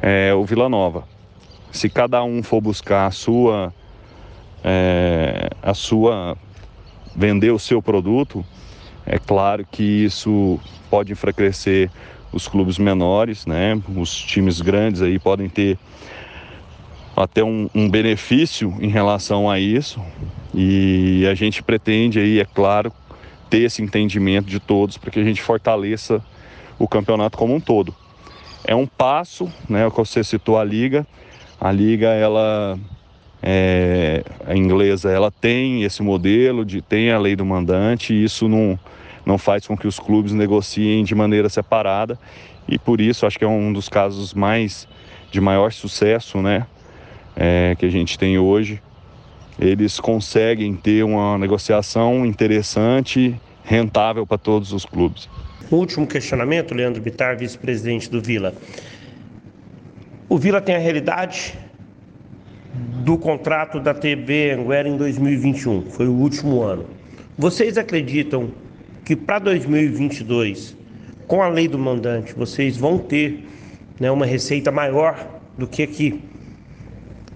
[0.00, 1.04] é, o Vila Nova.
[1.70, 3.72] Se cada um for buscar a sua,
[4.64, 6.36] é, a sua,
[7.14, 8.44] vender o seu produto,
[9.04, 10.58] é claro que isso
[10.90, 11.90] pode enfraquecer
[12.32, 13.80] os clubes menores, né?
[13.96, 15.78] Os times grandes aí podem ter
[17.16, 20.00] até um, um benefício em relação a isso.
[20.54, 22.92] E a gente pretende aí, é claro,
[23.48, 26.22] ter esse entendimento de todos para que a gente fortaleça
[26.78, 27.94] o campeonato como um todo.
[28.64, 31.06] É um passo, né, o que você citou a liga.
[31.60, 32.78] A liga ela
[33.42, 38.48] é, a inglesa ela tem esse modelo de tem a lei do mandante e isso
[38.48, 38.78] não
[39.24, 42.18] não faz com que os clubes negociem de maneira separada
[42.66, 44.88] e por isso acho que é um dos casos mais
[45.30, 46.66] de maior sucesso, né,
[47.36, 48.80] é, que a gente tem hoje
[49.58, 55.28] eles conseguem ter uma negociação interessante, rentável para todos os clubes.
[55.70, 58.54] último questionamento, Leandro Bitar, vice-presidente do Vila.
[60.28, 61.58] O Vila tem a realidade
[63.02, 66.86] do contrato da TV Anguera em 2021, foi o último ano.
[67.36, 68.50] Vocês acreditam
[69.04, 70.76] que para 2022,
[71.26, 73.46] com a lei do mandante, vocês vão ter
[73.98, 76.22] né, uma receita maior do que que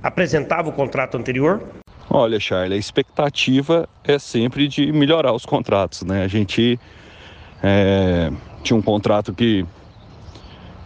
[0.02, 1.62] apresentava o contrato anterior?
[2.10, 6.24] Olha, Charlie, a expectativa é sempre de melhorar os contratos, né?
[6.24, 6.78] A gente
[7.62, 8.30] é,
[8.62, 9.64] tinha um contrato que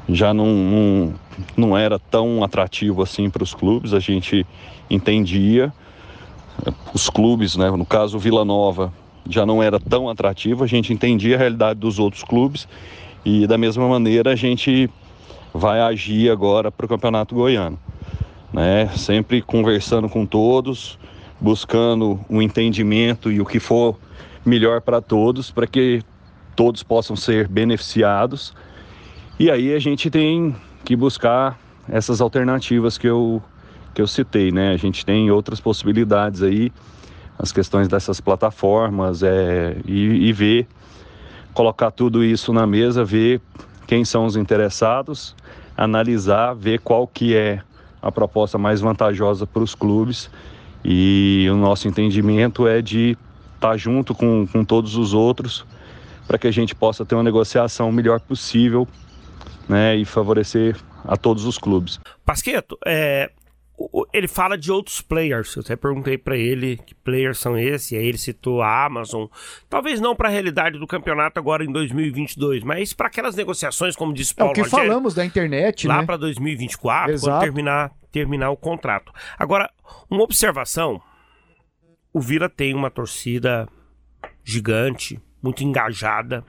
[0.09, 1.15] já não, não,
[1.57, 4.47] não era tão atrativo assim para os clubes, a gente
[4.89, 5.73] entendia.
[6.95, 8.93] Os clubes, né, no caso Vila Nova,
[9.29, 12.69] já não era tão atrativo, a gente entendia a realidade dos outros clubes
[13.25, 14.89] e da mesma maneira a gente
[15.53, 17.79] vai agir agora para o Campeonato Goiano.
[18.53, 18.89] Né?
[18.97, 20.99] Sempre conversando com todos,
[21.41, 23.97] buscando o um entendimento e o que for
[24.45, 26.03] melhor para todos, para que
[26.55, 28.55] todos possam ser beneficiados.
[29.39, 33.43] E aí a gente tem que buscar essas alternativas que eu,
[33.95, 34.73] que eu citei, né?
[34.73, 36.73] A gente tem outras possibilidades aí,
[37.39, 40.67] as questões dessas plataformas, é, e, e ver,
[41.53, 43.41] colocar tudo isso na mesa, ver
[43.87, 45.37] quem são os interessados,
[45.77, 47.61] analisar, ver qual que é
[48.01, 50.31] a proposta mais vantajosa para os clubes
[50.85, 53.17] e o nosso entendimento é de
[53.55, 55.65] estar tá junto com, com todos os outros
[56.27, 58.87] para que a gente possa ter uma negociação melhor possível
[59.69, 62.01] né, e favorecer a todos os clubes.
[62.25, 63.31] Pasqueto, é,
[64.13, 65.55] ele fala de outros players.
[65.55, 69.27] Eu até perguntei para ele que players são esses, e aí ele citou a Amazon.
[69.69, 74.13] Talvez não para a realidade do campeonato agora em 2022, mas para aquelas negociações, como
[74.13, 74.51] disse Paulo.
[74.51, 76.07] É o que Rogério, falamos da internet, lá né?
[76.07, 77.31] para 2024, Exato.
[77.31, 79.13] quando terminar terminar o contrato.
[79.39, 79.71] Agora,
[80.09, 81.01] uma observação:
[82.13, 83.69] o Vila tem uma torcida
[84.43, 86.43] gigante, muito engajada.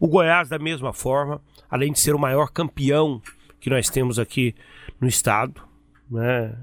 [0.00, 1.40] O Goiás, da mesma forma,
[1.70, 3.22] além de ser o maior campeão
[3.60, 4.54] que nós temos aqui
[5.00, 5.69] no estado,
[6.10, 6.56] né?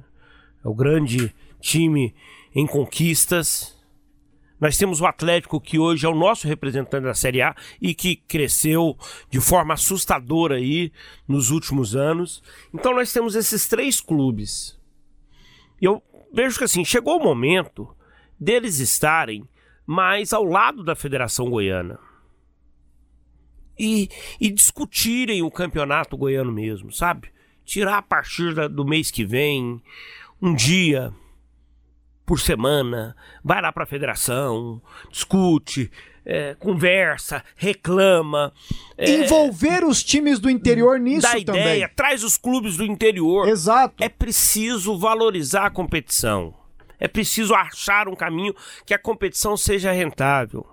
[0.64, 2.14] É o grande time
[2.54, 3.76] em conquistas.
[4.60, 8.16] Nós temos o Atlético, que hoje é o nosso representante da Série A e que
[8.16, 8.98] cresceu
[9.30, 10.92] de forma assustadora aí
[11.28, 12.42] nos últimos anos.
[12.74, 14.78] Então nós temos esses três clubes.
[15.80, 16.02] E eu
[16.34, 17.88] vejo que assim, chegou o momento
[18.40, 19.48] deles estarem
[19.86, 22.00] mais ao lado da Federação Goiana.
[23.80, 24.10] E,
[24.42, 27.32] e discutirem o campeonato goiano mesmo, sabe?
[27.68, 29.84] Tirar a partir da, do mês que vem,
[30.42, 31.14] um dia,
[32.26, 33.14] por semana,
[33.44, 35.92] vai lá para a federação, discute,
[36.26, 38.54] é, conversa, reclama.
[38.98, 41.62] É, Envolver os times do interior nisso dá também.
[41.62, 43.50] ideia, traz os clubes do interior.
[43.50, 44.02] Exato.
[44.02, 46.54] É preciso valorizar a competição.
[46.98, 48.56] É preciso achar um caminho
[48.86, 50.66] que a competição seja rentável.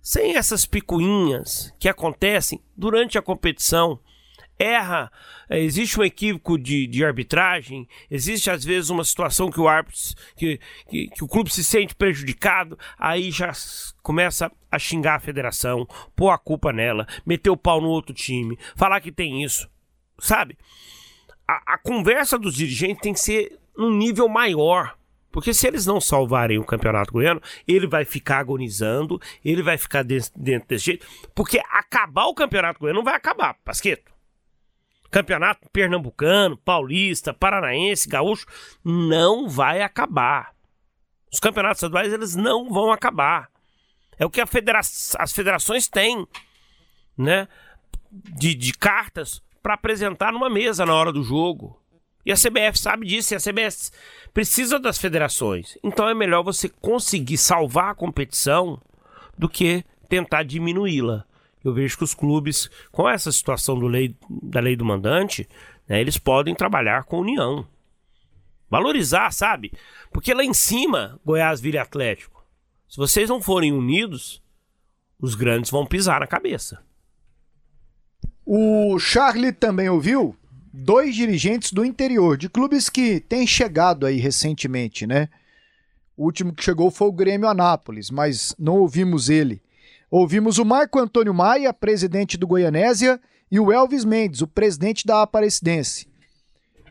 [0.00, 3.98] Sem essas picuinhas que acontecem durante a competição,
[4.58, 5.10] erra,
[5.48, 10.00] é, existe um equívoco de, de arbitragem, existe às vezes uma situação que o árbitro,
[10.36, 13.52] que, que, que, o clube se sente prejudicado, aí já
[14.02, 15.86] começa a xingar a federação,
[16.16, 19.68] pôr a culpa nela, meter o pau no outro time, falar que tem isso,
[20.18, 20.58] sabe?
[21.46, 24.96] A, a conversa dos dirigentes tem que ser num nível maior.
[25.30, 30.02] Porque se eles não salvarem o campeonato goiano, ele vai ficar agonizando, ele vai ficar
[30.02, 31.06] dentro, dentro desse jeito.
[31.34, 34.17] Porque acabar o campeonato goiano não vai acabar, Pasqueto
[35.10, 38.46] campeonato pernambucano, paulista, paranaense, gaúcho,
[38.84, 40.54] não vai acabar.
[41.32, 43.50] Os campeonatos estaduais eles não vão acabar.
[44.18, 46.26] É o que federa as federações têm,
[47.16, 47.46] né?
[48.10, 51.80] De, de cartas para apresentar numa mesa na hora do jogo.
[52.24, 53.90] E a CBF sabe disso, e a CBF
[54.34, 55.78] precisa das federações.
[55.82, 58.80] Então é melhor você conseguir salvar a competição
[59.36, 61.27] do que tentar diminuí-la
[61.64, 65.48] eu vejo que os clubes, com essa situação do lei, da lei do mandante,
[65.88, 67.66] né, eles podem trabalhar com união.
[68.70, 69.72] Valorizar, sabe?
[70.12, 72.44] Porque lá em cima, Goiás vira Atlético.
[72.88, 74.42] Se vocês não forem unidos,
[75.20, 76.82] os grandes vão pisar na cabeça.
[78.44, 80.36] O Charlie também ouviu
[80.72, 85.28] dois dirigentes do interior, de clubes que têm chegado aí recentemente, né?
[86.16, 89.62] O último que chegou foi o Grêmio Anápolis, mas não ouvimos ele.
[90.10, 95.20] Ouvimos o Marco Antônio Maia, presidente do Goianésia, e o Elvis Mendes, o presidente da
[95.20, 96.08] Aparecidense.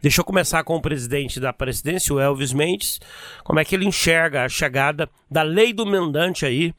[0.03, 2.99] Deixa eu começar com o presidente da Aparecidense, o Elvis Mendes.
[3.43, 6.75] Como é que ele enxerga a chegada da lei do mandante aí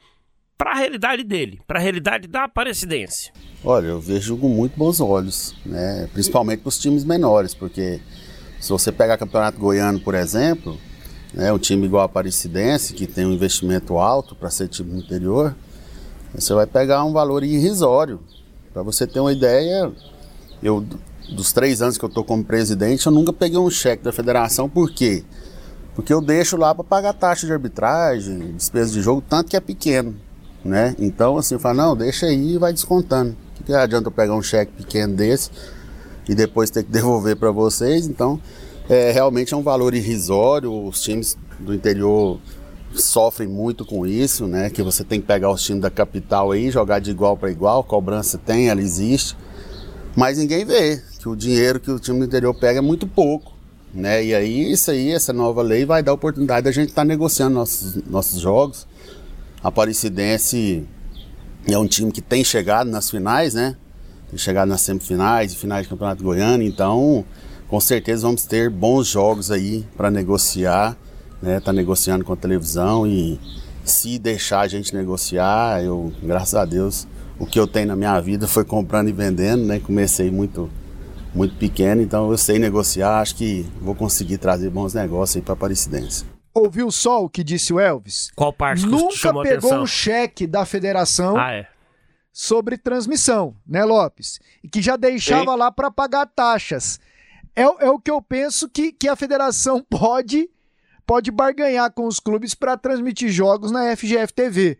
[0.56, 3.32] para a realidade dele, para a realidade da Aparecidense?
[3.64, 6.08] Olha, eu vejo com muito bons olhos, né?
[6.12, 8.00] principalmente para os times menores, porque
[8.60, 10.78] se você pegar o Campeonato Goiano, por exemplo,
[11.34, 14.98] né, um time igual a Aparecidense, que tem um investimento alto para ser time do
[14.98, 15.56] interior,
[16.34, 18.20] você vai pegar um valor irrisório.
[18.72, 19.90] Para você ter uma ideia,
[20.62, 20.84] eu
[21.28, 24.68] dos três anos que eu estou como presidente, eu nunca peguei um cheque da federação,
[24.68, 25.24] por quê?
[25.94, 29.60] Porque eu deixo lá para pagar taxa de arbitragem, despesa de jogo, tanto que é
[29.60, 30.14] pequeno,
[30.64, 30.94] né?
[30.98, 33.36] Então, assim, eu falo, não, deixa aí e vai descontando.
[33.60, 35.50] O que, adianta eu pegar um cheque pequeno desse
[36.28, 38.06] e depois ter que devolver para vocês?
[38.06, 38.40] Então,
[38.88, 42.38] é, realmente é um valor irrisório, os times do interior
[43.02, 44.70] sofrem muito com isso, né?
[44.70, 47.82] Que você tem que pegar os times da capital aí, jogar de igual para igual,
[47.84, 49.36] cobrança tem, ela existe,
[50.16, 53.52] mas ninguém vê que o dinheiro que o time do interior pega é muito pouco,
[53.94, 54.24] né?
[54.24, 57.54] E aí isso aí, essa nova lei vai dar oportunidade da gente estar tá negociando
[57.54, 58.86] nossos, nossos jogos.
[59.62, 60.86] A Aparecidense
[61.66, 63.76] é um time que tem chegado nas finais, né?
[64.30, 67.24] Tem chegado nas semifinais e finais do Campeonato Goiano, então
[67.68, 70.96] com certeza vamos ter bons jogos aí para negociar
[71.40, 71.60] né?
[71.60, 73.40] Tá negociando com a televisão e
[73.84, 77.06] se deixar a gente negociar, eu, graças a Deus,
[77.38, 79.80] o que eu tenho na minha vida foi comprando e vendendo, né?
[79.80, 80.70] Comecei muito
[81.34, 85.52] muito pequeno, então eu sei negociar, acho que vou conseguir trazer bons negócios aí para
[85.52, 86.24] Aparecidense.
[86.54, 88.30] Ouviu só o que disse o Elvis?
[88.34, 91.68] Qual parte Nunca pegou um cheque da federação ah, é.
[92.32, 94.40] sobre transmissão, né, Lopes?
[94.64, 95.58] E que já deixava Sim.
[95.58, 96.98] lá para pagar taxas.
[97.54, 100.48] É, é o que eu penso que, que a federação pode
[101.08, 104.78] pode barganhar com os clubes para transmitir jogos na FGF TV,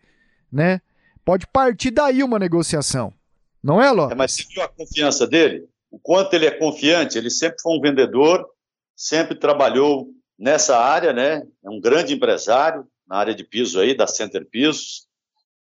[0.52, 0.82] né?
[1.24, 3.14] Pode partir daí uma negociação.
[3.62, 4.12] Não é, Lopes?
[4.12, 5.66] É, mas você viu a confiança dele?
[5.90, 7.16] O quanto ele é confiante?
[7.16, 8.46] Ele sempre foi um vendedor,
[8.94, 11.42] sempre trabalhou nessa área, né?
[11.64, 15.06] É um grande empresário na área de piso aí, da Center Pisos.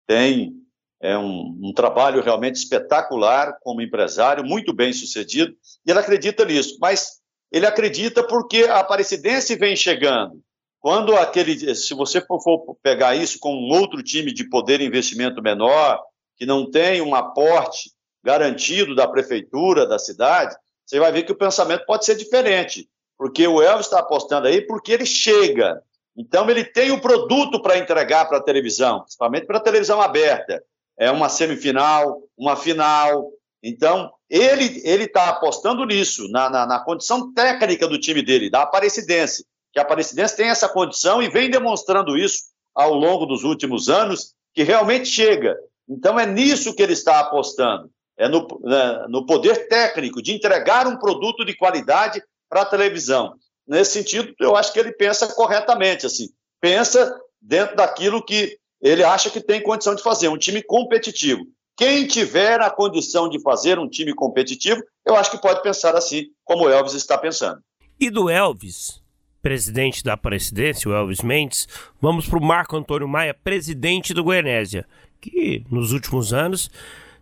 [0.06, 0.52] Tem
[1.00, 5.54] é um, um, trabalho realmente espetacular como empresário, muito bem sucedido,
[5.86, 6.76] e ele acredita nisso.
[6.78, 10.42] Mas ele acredita porque a Aparecidense vem chegando.
[10.80, 12.40] Quando aquele, se você for,
[12.82, 16.00] pegar isso com um outro time de poder investimento menor,
[16.36, 17.90] que não tem um aporte
[18.22, 20.54] garantido da prefeitura, da cidade,
[20.86, 22.88] você vai ver que o pensamento pode ser diferente.
[23.16, 25.82] Porque o Elvis está apostando aí porque ele chega.
[26.16, 30.62] Então, ele tem o produto para entregar para a televisão, principalmente para a televisão aberta.
[30.98, 33.30] É uma semifinal, uma final.
[33.62, 39.44] Então, ele está apostando nisso, na, na, na, condição técnica do time dele, da Aparecidense.
[39.72, 42.44] Que a Aparecidense tem essa condição e vem demonstrando isso
[42.74, 45.56] ao longo dos últimos anos, que realmente chega.
[45.88, 47.90] Então, é nisso que ele está apostando.
[48.16, 53.34] É no, né, no poder técnico de entregar um produto de qualidade para a televisão
[53.68, 59.28] nesse sentido, eu acho que ele pensa corretamente, assim, pensa dentro daquilo que ele acha
[59.28, 61.44] que tem condição de fazer, um time competitivo.
[61.76, 66.26] Quem tiver a condição de fazer um time competitivo, eu acho que pode pensar assim,
[66.44, 67.60] como o Elvis está pensando.
[68.00, 68.97] E do Elvis,
[69.42, 71.68] presidente da Presidência, o Elvis Mendes,
[72.00, 74.84] vamos para o Marco Antônio Maia, presidente do Goianésia,
[75.20, 76.70] que nos últimos anos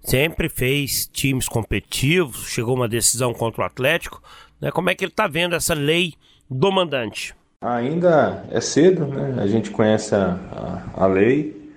[0.02, 4.22] sempre fez times competitivos, chegou uma decisão contra o Atlético.
[4.60, 4.70] Né?
[4.70, 6.14] Como é que ele está vendo essa lei
[6.48, 7.34] do mandante?
[7.60, 9.42] Ainda é cedo, né?
[9.42, 10.38] A gente conhece a,
[10.94, 11.70] a, a lei.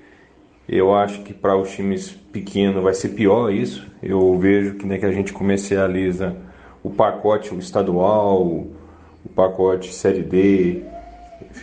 [0.68, 3.88] Eu acho que para os times pequenos vai ser pior isso.
[4.04, 6.36] Eu vejo que, né, que a gente comercializa
[6.84, 8.68] o pacote estadual,
[9.26, 10.84] o pacote Série D,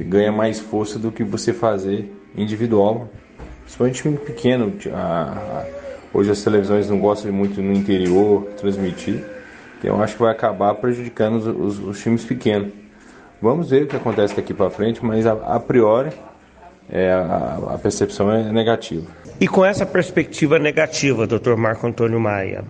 [0.00, 3.08] ganha mais força do que você fazer individual.
[3.62, 4.72] Principalmente time pequeno.
[4.92, 5.64] A, a,
[6.12, 9.24] hoje as televisões não gostam muito no interior transmitir.
[9.78, 12.72] Então acho que vai acabar prejudicando os, os, os times pequenos.
[13.40, 16.10] Vamos ver o que acontece daqui para frente, mas a, a priori
[16.90, 19.06] é, a, a, percepção é negativa.
[19.40, 22.64] E com essa perspectiva negativa, doutor Marco Antônio Maia,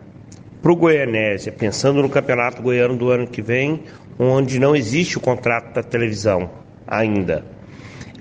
[0.60, 3.84] para o Goianésia, pensando no Campeonato Goiano do ano que vem,
[4.18, 6.50] onde não existe o contrato da televisão
[6.86, 7.44] ainda,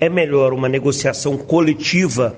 [0.00, 2.36] é melhor uma negociação coletiva,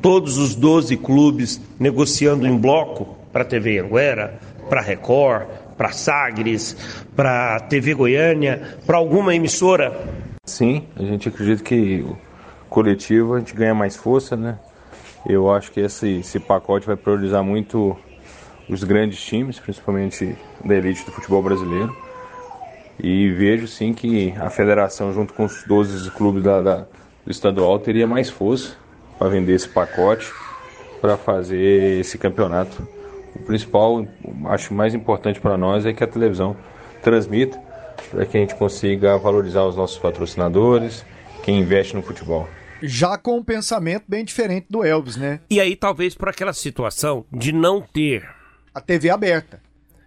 [0.00, 5.92] todos os 12 clubes negociando em bloco para a TV Anguera, para a Record, para
[5.92, 6.76] Sagres,
[7.16, 10.08] para TV Goiânia, para alguma emissora?
[10.44, 12.04] Sim, a gente acredita que
[12.68, 14.58] coletivo a gente ganha mais força, né?
[15.26, 17.96] Eu acho que esse, esse pacote vai priorizar muito
[18.68, 21.94] os grandes times, principalmente da elite do futebol brasileiro.
[22.98, 26.86] E vejo sim que a federação, junto com os 12 clubes da, da
[27.24, 28.76] do estadual, teria mais força
[29.18, 30.32] para vender esse pacote,
[31.00, 32.86] para fazer esse campeonato
[33.34, 34.06] o principal,
[34.46, 36.56] acho mais importante para nós é que a televisão
[37.02, 37.58] transmita
[38.10, 41.04] para que a gente consiga valorizar os nossos patrocinadores,
[41.42, 42.48] quem investe no futebol.
[42.80, 45.40] Já com um pensamento bem diferente do Elvis, né?
[45.50, 48.28] E aí talvez por aquela situação de não ter
[48.72, 49.60] a TV aberta.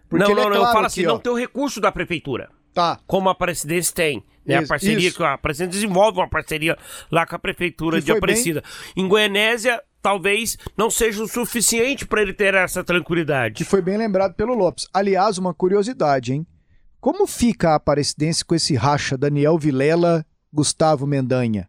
[0.09, 2.49] Porque não, não, é claro eu falo assim, não ter o recurso da prefeitura.
[2.73, 2.99] Tá.
[3.05, 4.23] Como a Presidência tem.
[4.45, 4.55] Né?
[4.55, 5.17] Isso, a parceria isso.
[5.17, 6.77] que a Presidência desenvolve uma parceria
[7.11, 8.61] lá com a prefeitura que de Aparecida.
[8.95, 9.05] Bem...
[9.05, 13.55] Em Goianésia, talvez não seja o suficiente para ele ter essa tranquilidade.
[13.55, 14.87] Que foi bem lembrado pelo Lopes.
[14.93, 16.45] Aliás, uma curiosidade, hein?
[16.99, 21.67] Como fica a Aparecidense com esse racha Daniel Vilela, Gustavo Mendanha?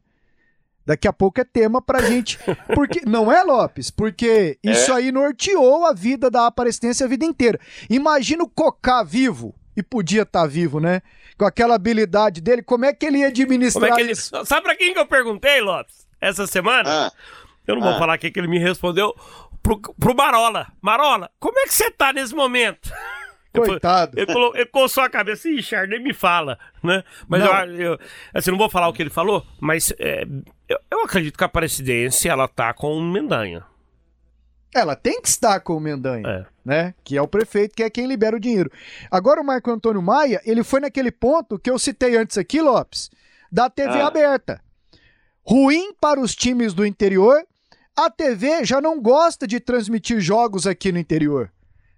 [0.85, 2.39] Daqui a pouco é tema pra gente.
[2.75, 3.91] Porque não é, Lopes?
[3.91, 4.97] Porque isso é.
[4.97, 7.59] aí norteou a vida da Aparecidense a vida inteira.
[7.89, 11.03] Imagina o Cocá vivo, e podia estar tá vivo, né?
[11.39, 14.13] Com aquela habilidade dele, como é que ele ia administrar como é que ele...
[14.13, 14.31] isso?
[14.45, 16.89] Sabe pra quem que eu perguntei, Lopes, essa semana?
[16.89, 17.13] Ah.
[17.67, 17.99] Eu não vou ah.
[17.99, 19.15] falar o que ele me respondeu
[19.63, 20.67] pro, pro Marola.
[20.81, 22.93] Marola, como é que você tá nesse momento?
[23.53, 24.19] Coitado.
[24.19, 27.05] Ele, ele, ele coçou a cabeça, ih, Richard, nem me fala, né?
[27.29, 27.65] Mas não.
[27.67, 27.99] eu, eu,
[28.33, 30.25] assim, não vou falar o que ele falou, mas é,
[30.69, 33.63] eu, eu, acredito que a Presidência, ela tá com o Mendanha.
[34.75, 36.47] Ela tem que estar com o Mendanha, é.
[36.65, 36.95] Né?
[37.05, 38.71] Que é o prefeito, que é quem libera o dinheiro.
[39.11, 43.11] Agora o Marco Antônio Maia, ele foi naquele ponto que eu citei antes aqui, Lopes,
[43.51, 44.07] da TV ah.
[44.07, 44.63] aberta.
[45.45, 47.45] Ruim para os times do interior,
[47.97, 51.53] a TV já não gosta de transmitir jogos aqui no interior.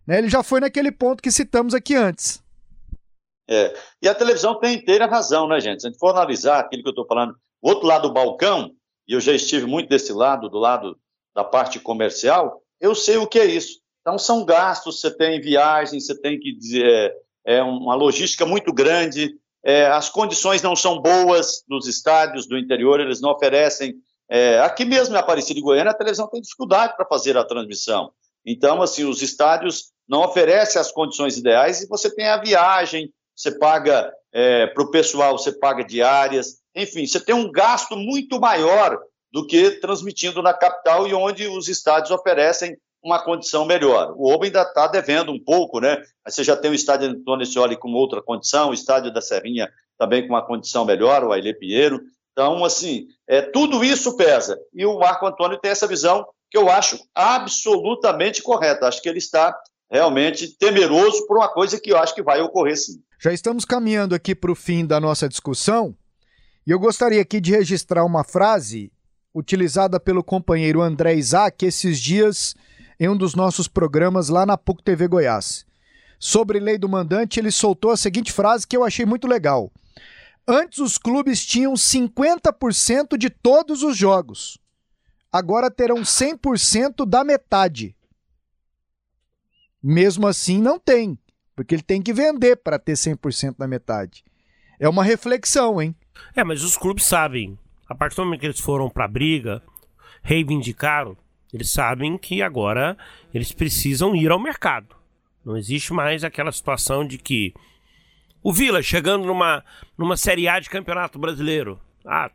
[0.06, 0.18] Né?
[0.18, 2.42] Ele já foi naquele ponto que citamos aqui antes.
[3.48, 3.74] É.
[4.00, 5.82] E a televisão tem inteira razão, né, gente?
[5.82, 8.70] Se a gente for analisar aquilo que eu estou falando, o outro lado do balcão,
[9.06, 10.98] e eu já estive muito desse lado, do lado
[11.34, 13.80] da parte comercial, eu sei o que é isso.
[14.04, 18.70] Então, são gastos, você tem viagens, você tem que dizer, é, é uma logística muito
[18.70, 19.34] grande,
[19.64, 23.94] é, as condições não são boas nos estádios do interior, eles não oferecem
[24.28, 28.12] é, aqui mesmo em Aparecida de Goiânia, a televisão tem dificuldade para fazer a transmissão.
[28.44, 33.58] Então, assim, os estádios não oferecem as condições ideais e você tem a viagem, você
[33.58, 38.98] paga é, para o pessoal, você paga diárias, enfim, você tem um gasto muito maior
[39.32, 44.14] do que transmitindo na capital e onde os estádios oferecem uma condição melhor.
[44.16, 46.02] O Oba ainda está devendo um pouco, né?
[46.26, 50.26] Você já tem o estádio Antônio Scioli com outra condição, o estádio da Serrinha também
[50.26, 52.00] com uma condição melhor, o Aile Pinheiro.
[52.32, 54.58] Então, assim, é, tudo isso pesa.
[54.72, 58.88] E o Marco Antônio tem essa visão que eu acho absolutamente correta.
[58.88, 59.56] Acho que ele está
[59.90, 63.00] realmente temeroso por uma coisa que eu acho que vai ocorrer sim.
[63.20, 65.94] Já estamos caminhando aqui para o fim da nossa discussão.
[66.66, 68.90] E eu gostaria aqui de registrar uma frase
[69.34, 72.54] utilizada pelo companheiro André Isaac esses dias
[72.98, 75.66] em um dos nossos programas lá na PUC TV Goiás.
[76.18, 79.70] Sobre lei do mandante, ele soltou a seguinte frase que eu achei muito legal.
[80.46, 84.58] Antes os clubes tinham 50% de todos os jogos.
[85.32, 87.96] Agora terão 100% da metade.
[89.82, 91.18] Mesmo assim, não tem,
[91.56, 94.24] porque ele tem que vender para ter 100% da metade.
[94.78, 95.94] É uma reflexão, hein?
[96.34, 97.58] É, mas os clubes sabem.
[97.88, 99.62] A partir do momento que eles foram para a briga,
[100.22, 101.16] reivindicaram,
[101.54, 102.98] eles sabem que agora
[103.32, 104.94] eles precisam ir ao mercado.
[105.44, 107.54] Não existe mais aquela situação de que
[108.42, 109.64] o Vila chegando numa,
[109.96, 111.80] numa Série A de Campeonato Brasileiro.
[112.04, 112.30] Ah,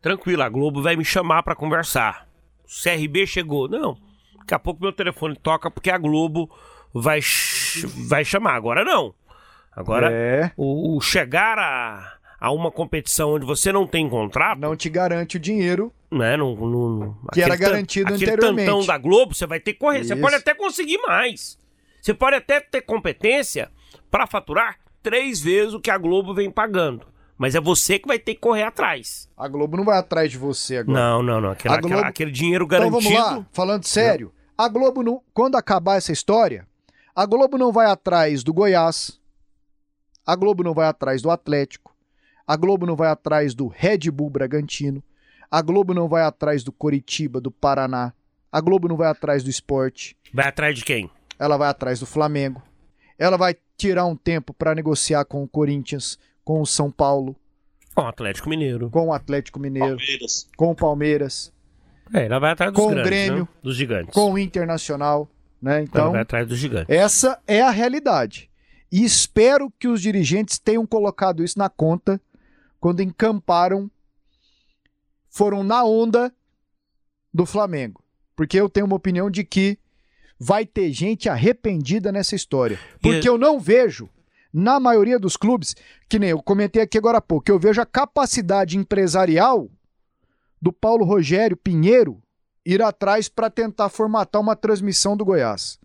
[0.00, 2.26] tranquilo, a Globo vai me chamar para conversar.
[2.64, 3.68] O CRB chegou.
[3.68, 3.98] Não,
[4.38, 6.48] daqui a pouco meu telefone toca porque a Globo
[6.94, 7.20] vai,
[8.08, 8.54] vai chamar.
[8.54, 9.14] Agora não.
[9.72, 10.52] Agora, É.
[10.56, 15.36] o, o chegar a, a uma competição onde você não tem contrato, Não te garante
[15.36, 16.36] o dinheiro né?
[16.36, 18.66] Não, não- Que era garantido aquele anteriormente.
[18.66, 20.04] tantão da Globo, você vai ter que correr.
[20.04, 20.22] Você Isso.
[20.22, 21.58] pode até conseguir mais.
[22.00, 23.70] Você pode até ter competência
[24.10, 27.06] para faturar três vezes o que a Globo vem pagando.
[27.36, 29.28] Mas é você que vai ter que correr atrás.
[29.36, 30.98] A Globo não vai atrás de você agora.
[30.98, 31.50] Não, não, não.
[31.50, 33.02] Aquela- Globo- aquela- aquele dinheiro Então garantido.
[33.14, 34.32] vamos lá, falando sério.
[34.56, 36.66] A Globo, não, quando acabar essa história,
[37.14, 39.20] a Globo não vai atrás do Goiás,
[40.24, 41.94] a Globo não vai atrás do Atlético,
[42.46, 45.02] a Globo não vai atrás do Red Bull Bragantino,
[45.50, 48.12] a Globo não vai atrás do Coritiba, do Paraná,
[48.52, 51.10] a Globo não vai atrás do esporte, Vai atrás de quem?
[51.38, 52.62] ela vai atrás do Flamengo,
[53.18, 57.36] ela vai tirar um tempo para negociar com o Corinthians, com o São Paulo,
[57.94, 58.90] Com o Atlético Mineiro.
[58.90, 60.48] com o Atlético Mineiro, Palmeiras.
[60.56, 61.52] com o Palmeiras,
[62.14, 63.42] É, ela vai atrás dos Com o grandes, Grêmio.
[63.42, 63.48] né?
[63.62, 64.14] Dos gigantes.
[64.14, 65.28] com o Internacional,
[65.60, 65.74] né?
[65.76, 66.88] Ela Então, vai atrás dos gigantes.
[66.88, 68.48] Essa é a realidade.
[68.92, 72.20] E espero que os dirigentes tenham colocado isso na conta
[72.80, 73.90] quando encamparam,
[75.28, 76.34] foram na onda
[77.32, 78.02] do Flamengo.
[78.34, 79.78] Porque eu tenho uma opinião de que
[80.38, 82.78] vai ter gente arrependida nessa história.
[83.00, 84.08] Porque eu não vejo,
[84.52, 85.74] na maioria dos clubes,
[86.08, 89.70] que nem eu comentei aqui agora há pouco, eu vejo a capacidade empresarial
[90.60, 92.22] do Paulo Rogério Pinheiro
[92.64, 95.78] ir atrás para tentar formatar uma transmissão do Goiás.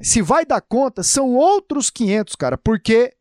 [0.00, 3.14] Se vai dar conta, são outros 500, cara, porque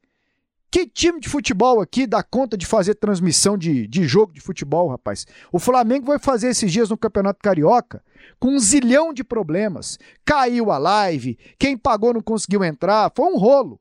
[0.72, 4.88] que time de futebol aqui dá conta de fazer transmissão de, de jogo de futebol,
[4.90, 5.28] rapaz?
[5.52, 8.02] O Flamengo vai fazer esses dias no Campeonato Carioca
[8.40, 10.00] com um zilhão de problemas.
[10.24, 13.80] Caiu a live, quem pagou não conseguiu entrar, foi um rolo.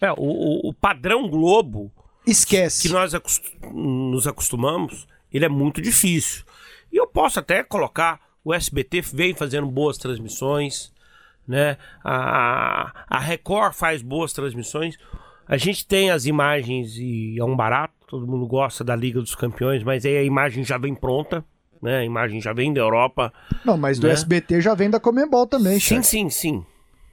[0.00, 1.90] É, o, o- padrão Globo.
[2.26, 2.82] Esquece.
[2.88, 3.40] Que nós acos-
[3.72, 6.44] nos acostumamos, ele é muito difícil.
[6.92, 8.20] E eu posso até colocar.
[8.44, 10.92] O SBT vem fazendo boas transmissões,
[11.46, 11.76] né?
[12.04, 14.96] A, a Record faz boas transmissões.
[15.52, 19.34] A gente tem as imagens e é um barato, todo mundo gosta da Liga dos
[19.34, 21.44] Campeões, mas aí a imagem já vem pronta,
[21.82, 21.98] né?
[21.98, 23.30] A imagem já vem da Europa.
[23.62, 24.14] Não, mas do né?
[24.14, 26.06] SBT já vem da Comembol também, Sim, Charles.
[26.06, 26.64] sim, sim.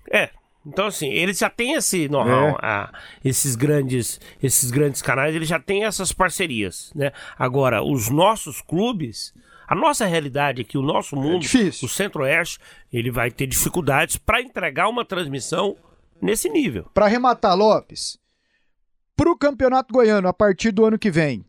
[0.10, 0.30] É.
[0.66, 2.90] Então, assim, eles já têm esse know-how, É.
[3.26, 7.12] esses grandes esses grandes canais, eles já têm essas parcerias, né?
[7.38, 9.34] Agora, os nossos clubes,
[9.68, 11.44] a nossa realidade aqui, o nosso mundo,
[11.84, 12.58] o Centro-Oeste,
[12.94, 15.76] ele vai ter dificuldades para entregar uma transmissão
[16.22, 16.86] nesse nível.
[16.94, 18.18] Para arrematar, Lopes,
[19.20, 21.44] pro Campeonato Goiano a partir do ano que vem,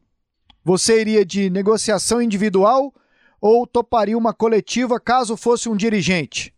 [0.64, 2.92] você iria de negociação individual
[3.40, 6.52] ou toparia uma coletiva caso fosse um dirigente?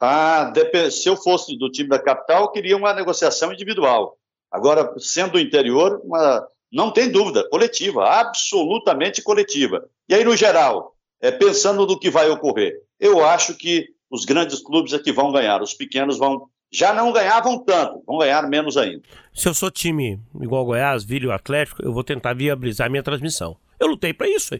[0.00, 0.52] Ah,
[0.92, 4.16] se eu fosse do time da capital, eu queria uma negociação individual.
[4.48, 9.90] Agora, sendo do interior, uma- não tem dúvida, coletiva, absolutamente coletiva.
[10.08, 14.60] E aí, no geral, é, pensando no que vai ocorrer, eu acho que os grandes
[14.62, 16.48] clubes é que vão ganhar, os pequenos vão.
[16.74, 19.04] Já não ganhavam tanto, vão ganhar menos ainda.
[19.32, 23.56] Se eu sou time igual Goiás, Vila o Atlético, eu vou tentar viabilizar minha transmissão.
[23.78, 24.58] Eu lutei para isso.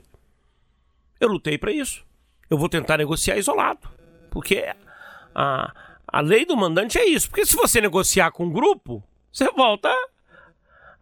[1.18, 2.04] Eu lutei para isso.
[2.48, 3.88] Eu vou tentar negociar isolado.
[4.30, 4.64] Porque
[5.34, 5.74] a,
[6.06, 7.28] a lei do mandante é isso.
[7.28, 9.92] Porque se você negociar com um grupo, você volta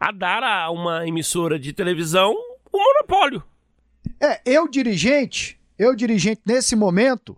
[0.00, 2.34] a dar a uma emissora de televisão
[2.72, 3.42] um monopólio.
[4.18, 7.36] É, eu dirigente, eu dirigente nesse momento,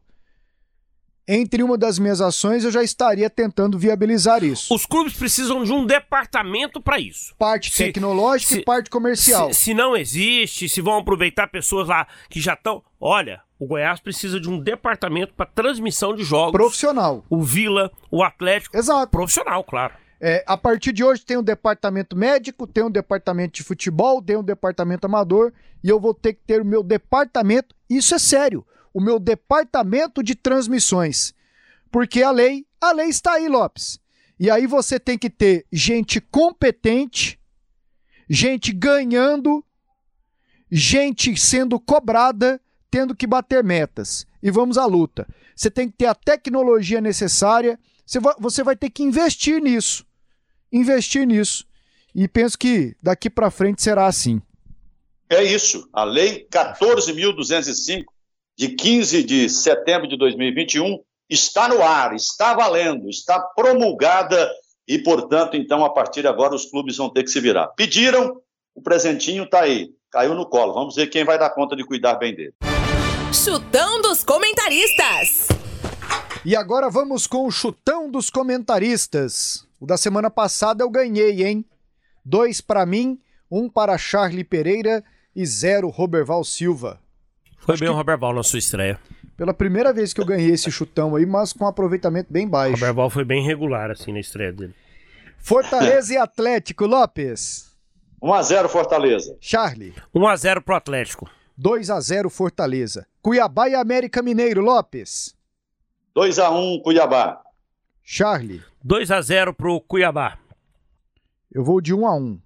[1.26, 4.74] entre uma das minhas ações eu já estaria tentando viabilizar isso.
[4.74, 7.34] Os clubes precisam de um departamento para isso.
[7.38, 9.52] Parte Se- tecnológica se- e parte comercial.
[9.52, 12.82] Se, se não existe, se vão aproveitar pessoas lá que já estão.
[13.00, 16.52] Olha, o Goiás precisa de um departamento para transmissão de jogos.
[16.52, 17.24] Profissional.
[17.30, 18.76] O Vila, o Atlético.
[18.76, 19.10] Exato.
[19.10, 19.94] Profissional, claro.
[20.20, 24.36] É, a partir de hoje tem um departamento médico, tem um departamento de futebol, tem
[24.36, 25.52] um departamento amador
[25.82, 28.64] e eu vou ter que ter o meu departamento, isso é sério,
[28.94, 31.34] o meu departamento de transmissões.
[31.90, 33.98] Porque a lei, a lei está aí, Lopes.
[34.38, 37.38] E aí você tem que ter gente competente,
[38.30, 39.64] gente ganhando,
[40.70, 42.60] gente sendo cobrada,
[42.90, 44.26] tendo que bater metas.
[44.42, 45.26] E vamos à luta.
[45.54, 47.78] Você tem que ter a tecnologia necessária,
[48.38, 50.06] você vai ter que investir nisso.
[50.72, 51.66] Investir nisso.
[52.14, 54.40] E penso que daqui para frente será assim.
[55.28, 55.88] É isso.
[55.92, 58.04] A Lei 14.205,
[58.56, 64.50] de 15 de setembro de 2021, está no ar, está valendo, está promulgada
[64.86, 67.68] e, portanto, então, a partir de agora, os clubes vão ter que se virar.
[67.68, 68.40] Pediram,
[68.74, 70.74] o presentinho está aí, caiu no colo.
[70.74, 72.54] Vamos ver quem vai dar conta de cuidar bem dele.
[73.32, 75.48] Chutão dos comentaristas.
[76.44, 79.66] E agora vamos com o chutão dos comentaristas.
[79.80, 81.64] O da semana passada eu ganhei, hein?
[82.24, 83.18] Dois para mim,
[83.50, 85.02] um para Charlie Pereira
[85.34, 87.00] e zero Roberval Silva.
[87.64, 89.00] Foi bem o Roberval na sua estreia.
[89.38, 92.74] Pela primeira vez que eu ganhei esse chutão aí, mas com um aproveitamento bem baixo.
[92.74, 94.74] O Roberval foi bem regular assim na estreia dele.
[95.38, 97.72] Fortaleza e Atlético, Lopes.
[98.22, 99.36] 1x0 Fortaleza.
[99.40, 99.94] Charlie.
[100.14, 101.30] 1x0 pro Atlético.
[101.58, 103.06] 2x0 Fortaleza.
[103.22, 105.34] Cuiabá e América Mineiro, Lopes.
[106.14, 107.40] 2x1 Cuiabá.
[108.02, 108.62] Charlie.
[108.86, 110.36] 2x0 pro Cuiabá.
[111.50, 112.38] Eu vou de 1x1.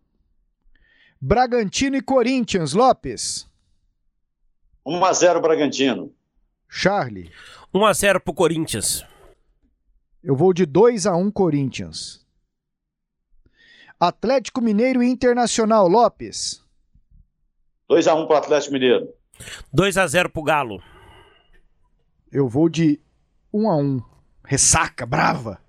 [1.21, 3.48] Bragantino e Corinthians, Lopes.
[4.89, 6.15] 1x0 Bragantino.
[6.67, 7.31] Charlie.
[7.75, 9.05] 1x0 pro Corinthians.
[10.23, 12.27] Eu vou de 2x1 Corinthians.
[14.01, 16.65] Atlético Mineiro e Internacional, Lopes.
[17.91, 19.13] 2x1 pro Atlético Mineiro.
[19.75, 20.83] 2x0 pro Galo.
[22.33, 22.99] Eu vou de
[23.53, 24.03] 1x1.
[24.45, 25.61] Ressaca, brava.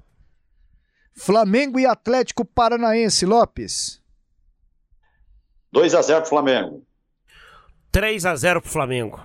[1.14, 4.02] Flamengo e Atlético Paranaense, Lopes.
[5.76, 6.26] 2x0
[7.92, 8.20] pro Flamengo.
[8.20, 9.20] 3x0 pro Flamengo.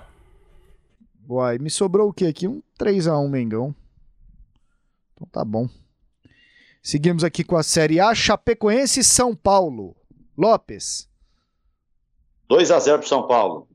[1.29, 2.47] Uai, me sobrou o que aqui?
[2.47, 3.75] Um 3x1 Mengão.
[5.15, 5.69] Então tá bom.
[6.83, 9.97] Seguimos aqui com a Série A, Chapecoense e São Paulo.
[10.37, 11.09] Lopes.
[12.51, 13.67] 2x0 pro São Paulo.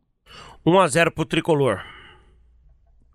[0.65, 1.81] 1x0 pro Tricolor.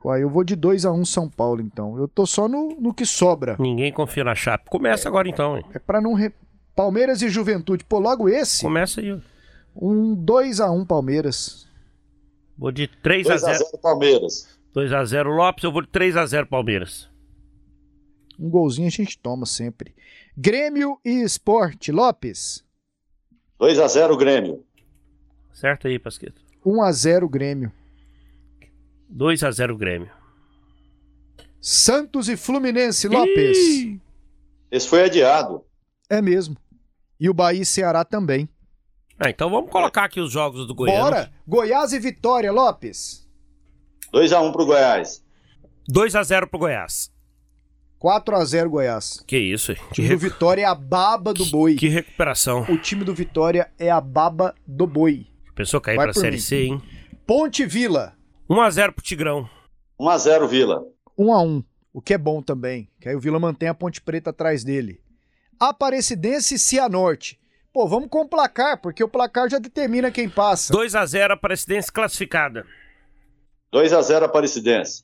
[0.05, 1.97] Uai, eu vou de 2x1 São Paulo, então.
[1.97, 3.57] Eu tô só no, no que sobra.
[3.59, 4.69] Ninguém confia na Chape.
[4.69, 5.57] Começa é, agora, então.
[5.57, 5.65] Hein?
[5.73, 6.15] É pra não...
[6.15, 6.33] Re...
[6.75, 7.85] Palmeiras e Juventude.
[7.85, 8.63] Pô, logo esse.
[8.63, 9.19] Começa aí.
[9.77, 11.64] Um 2x1 Palmeiras.
[12.57, 13.25] Vou de 3x0.
[13.25, 14.59] 2x0 Palmeiras.
[14.75, 17.09] 2x0 Lopes, eu vou de 3x0 Palmeiras.
[18.39, 19.95] Um golzinho a gente toma sempre.
[20.37, 22.65] Grêmio e Esporte, Lopes.
[23.61, 24.65] 2x0 Grêmio.
[25.53, 26.43] Certo aí, Pasqueto.
[26.65, 27.73] 1x0 Grêmio.
[29.13, 30.11] 2x0 Grêmio.
[31.61, 33.59] Santos e Fluminense, Lopes.
[33.59, 34.01] Ih!
[34.71, 35.65] Esse foi adiado.
[36.11, 36.57] É mesmo.
[37.19, 38.49] E o Bahia e Ceará também.
[39.19, 40.99] Ah, então vamos colocar aqui os jogos do Goiás.
[40.99, 41.33] Bora!
[41.47, 43.29] Goiás e Vitória, Lopes.
[44.13, 45.25] 2x1 pro Goiás.
[45.91, 47.13] 2x0 pro Goiás.
[48.01, 49.25] 4x0 Goiás.
[49.27, 49.79] Que isso, hein?
[49.91, 51.75] O time do Vitória é a baba do boi.
[51.77, 52.63] Que recuperação.
[52.69, 55.27] O time do Vitória é a baba do boi.
[55.55, 56.43] Pensou cair Vai pra Série mim.
[56.43, 56.83] C, hein?
[57.27, 58.15] Ponte Vila.
[58.51, 59.49] 1x0 pro Tigrão.
[59.99, 60.85] 1x0 Vila.
[61.19, 61.65] 1x1.
[61.93, 62.89] O que é bom também.
[63.01, 65.01] Que aí o Vila mantém a Ponte Preta atrás dele.
[65.59, 67.41] Aparecidense e Cianorte.
[67.75, 70.73] Pô, vamos com o placar, porque o placar já determina quem passa.
[70.73, 72.65] 2x0 Aparecidense classificada.
[73.75, 75.03] 2x0 Aparecidense.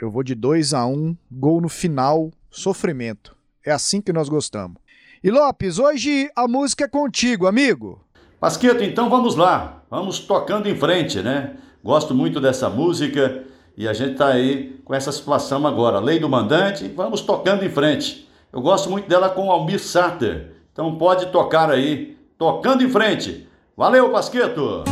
[0.00, 3.36] Eu vou de 2 a 1 gol no final, sofrimento.
[3.62, 4.78] É assim que nós gostamos.
[5.22, 8.02] E Lopes, hoje a música é contigo, amigo.
[8.40, 9.82] Pasqueto, então vamos lá.
[9.90, 11.58] Vamos tocando em frente, né?
[11.84, 13.44] Gosto muito dessa música
[13.76, 16.00] e a gente tá aí com essa situação agora.
[16.00, 18.26] Lei do mandante, vamos tocando em frente.
[18.50, 20.55] Eu gosto muito dela com Almir Sater.
[20.76, 23.48] Então pode tocar aí, tocando em frente.
[23.74, 24.84] Valeu, Pasqueto!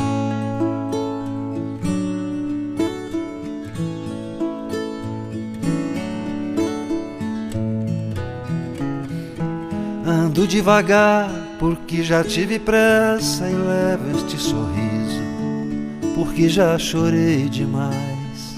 [10.07, 11.29] Ando devagar
[11.59, 15.23] porque já tive pressa e levo este sorriso
[16.15, 18.57] porque já chorei demais.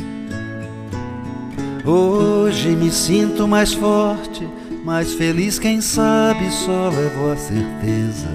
[1.84, 4.48] Hoje me sinto mais forte
[4.86, 8.28] mais feliz, quem sabe, só levo a certeza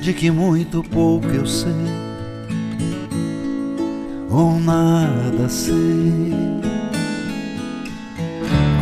[0.00, 1.70] de que muito pouco eu sei,
[4.28, 6.34] ou nada sei.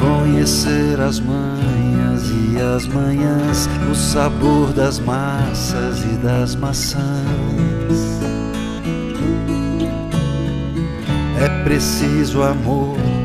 [0.01, 7.03] Conhecer as manhas e as manhãs, o sabor das massas e das maçãs.
[11.39, 13.10] É preciso amor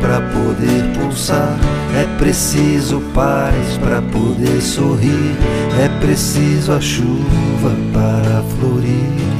[0.00, 1.56] para poder pulsar,
[1.94, 5.36] é preciso paz para poder sorrir,
[5.78, 9.30] é preciso a chuva para florir.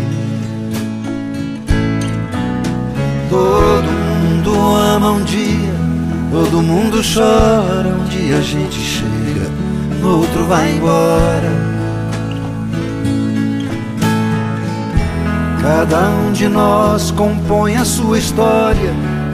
[3.28, 5.74] Todo mundo ama um dia,
[6.30, 9.48] todo mundo chora, um dia a gente chega,
[10.00, 11.70] no outro vai embora.
[15.62, 18.92] Cada um de nós compõe a sua história,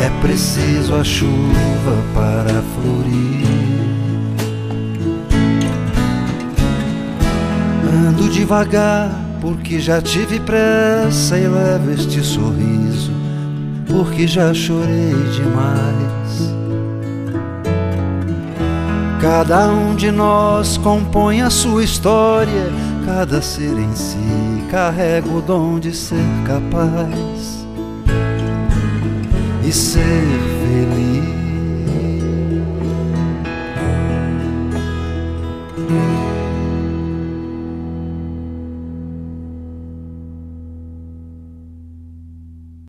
[0.00, 3.46] é preciso a chuva para florir.
[8.08, 9.10] Ando devagar
[9.40, 13.12] porque já tive pressa e levo este sorriso
[13.86, 16.54] porque já chorei demais.
[19.20, 22.70] Cada um de nós compõe a sua história,
[23.04, 24.18] cada ser em si
[24.70, 27.57] carrega o dom de ser capaz
[29.68, 30.00] e ser
[30.62, 31.37] feliz.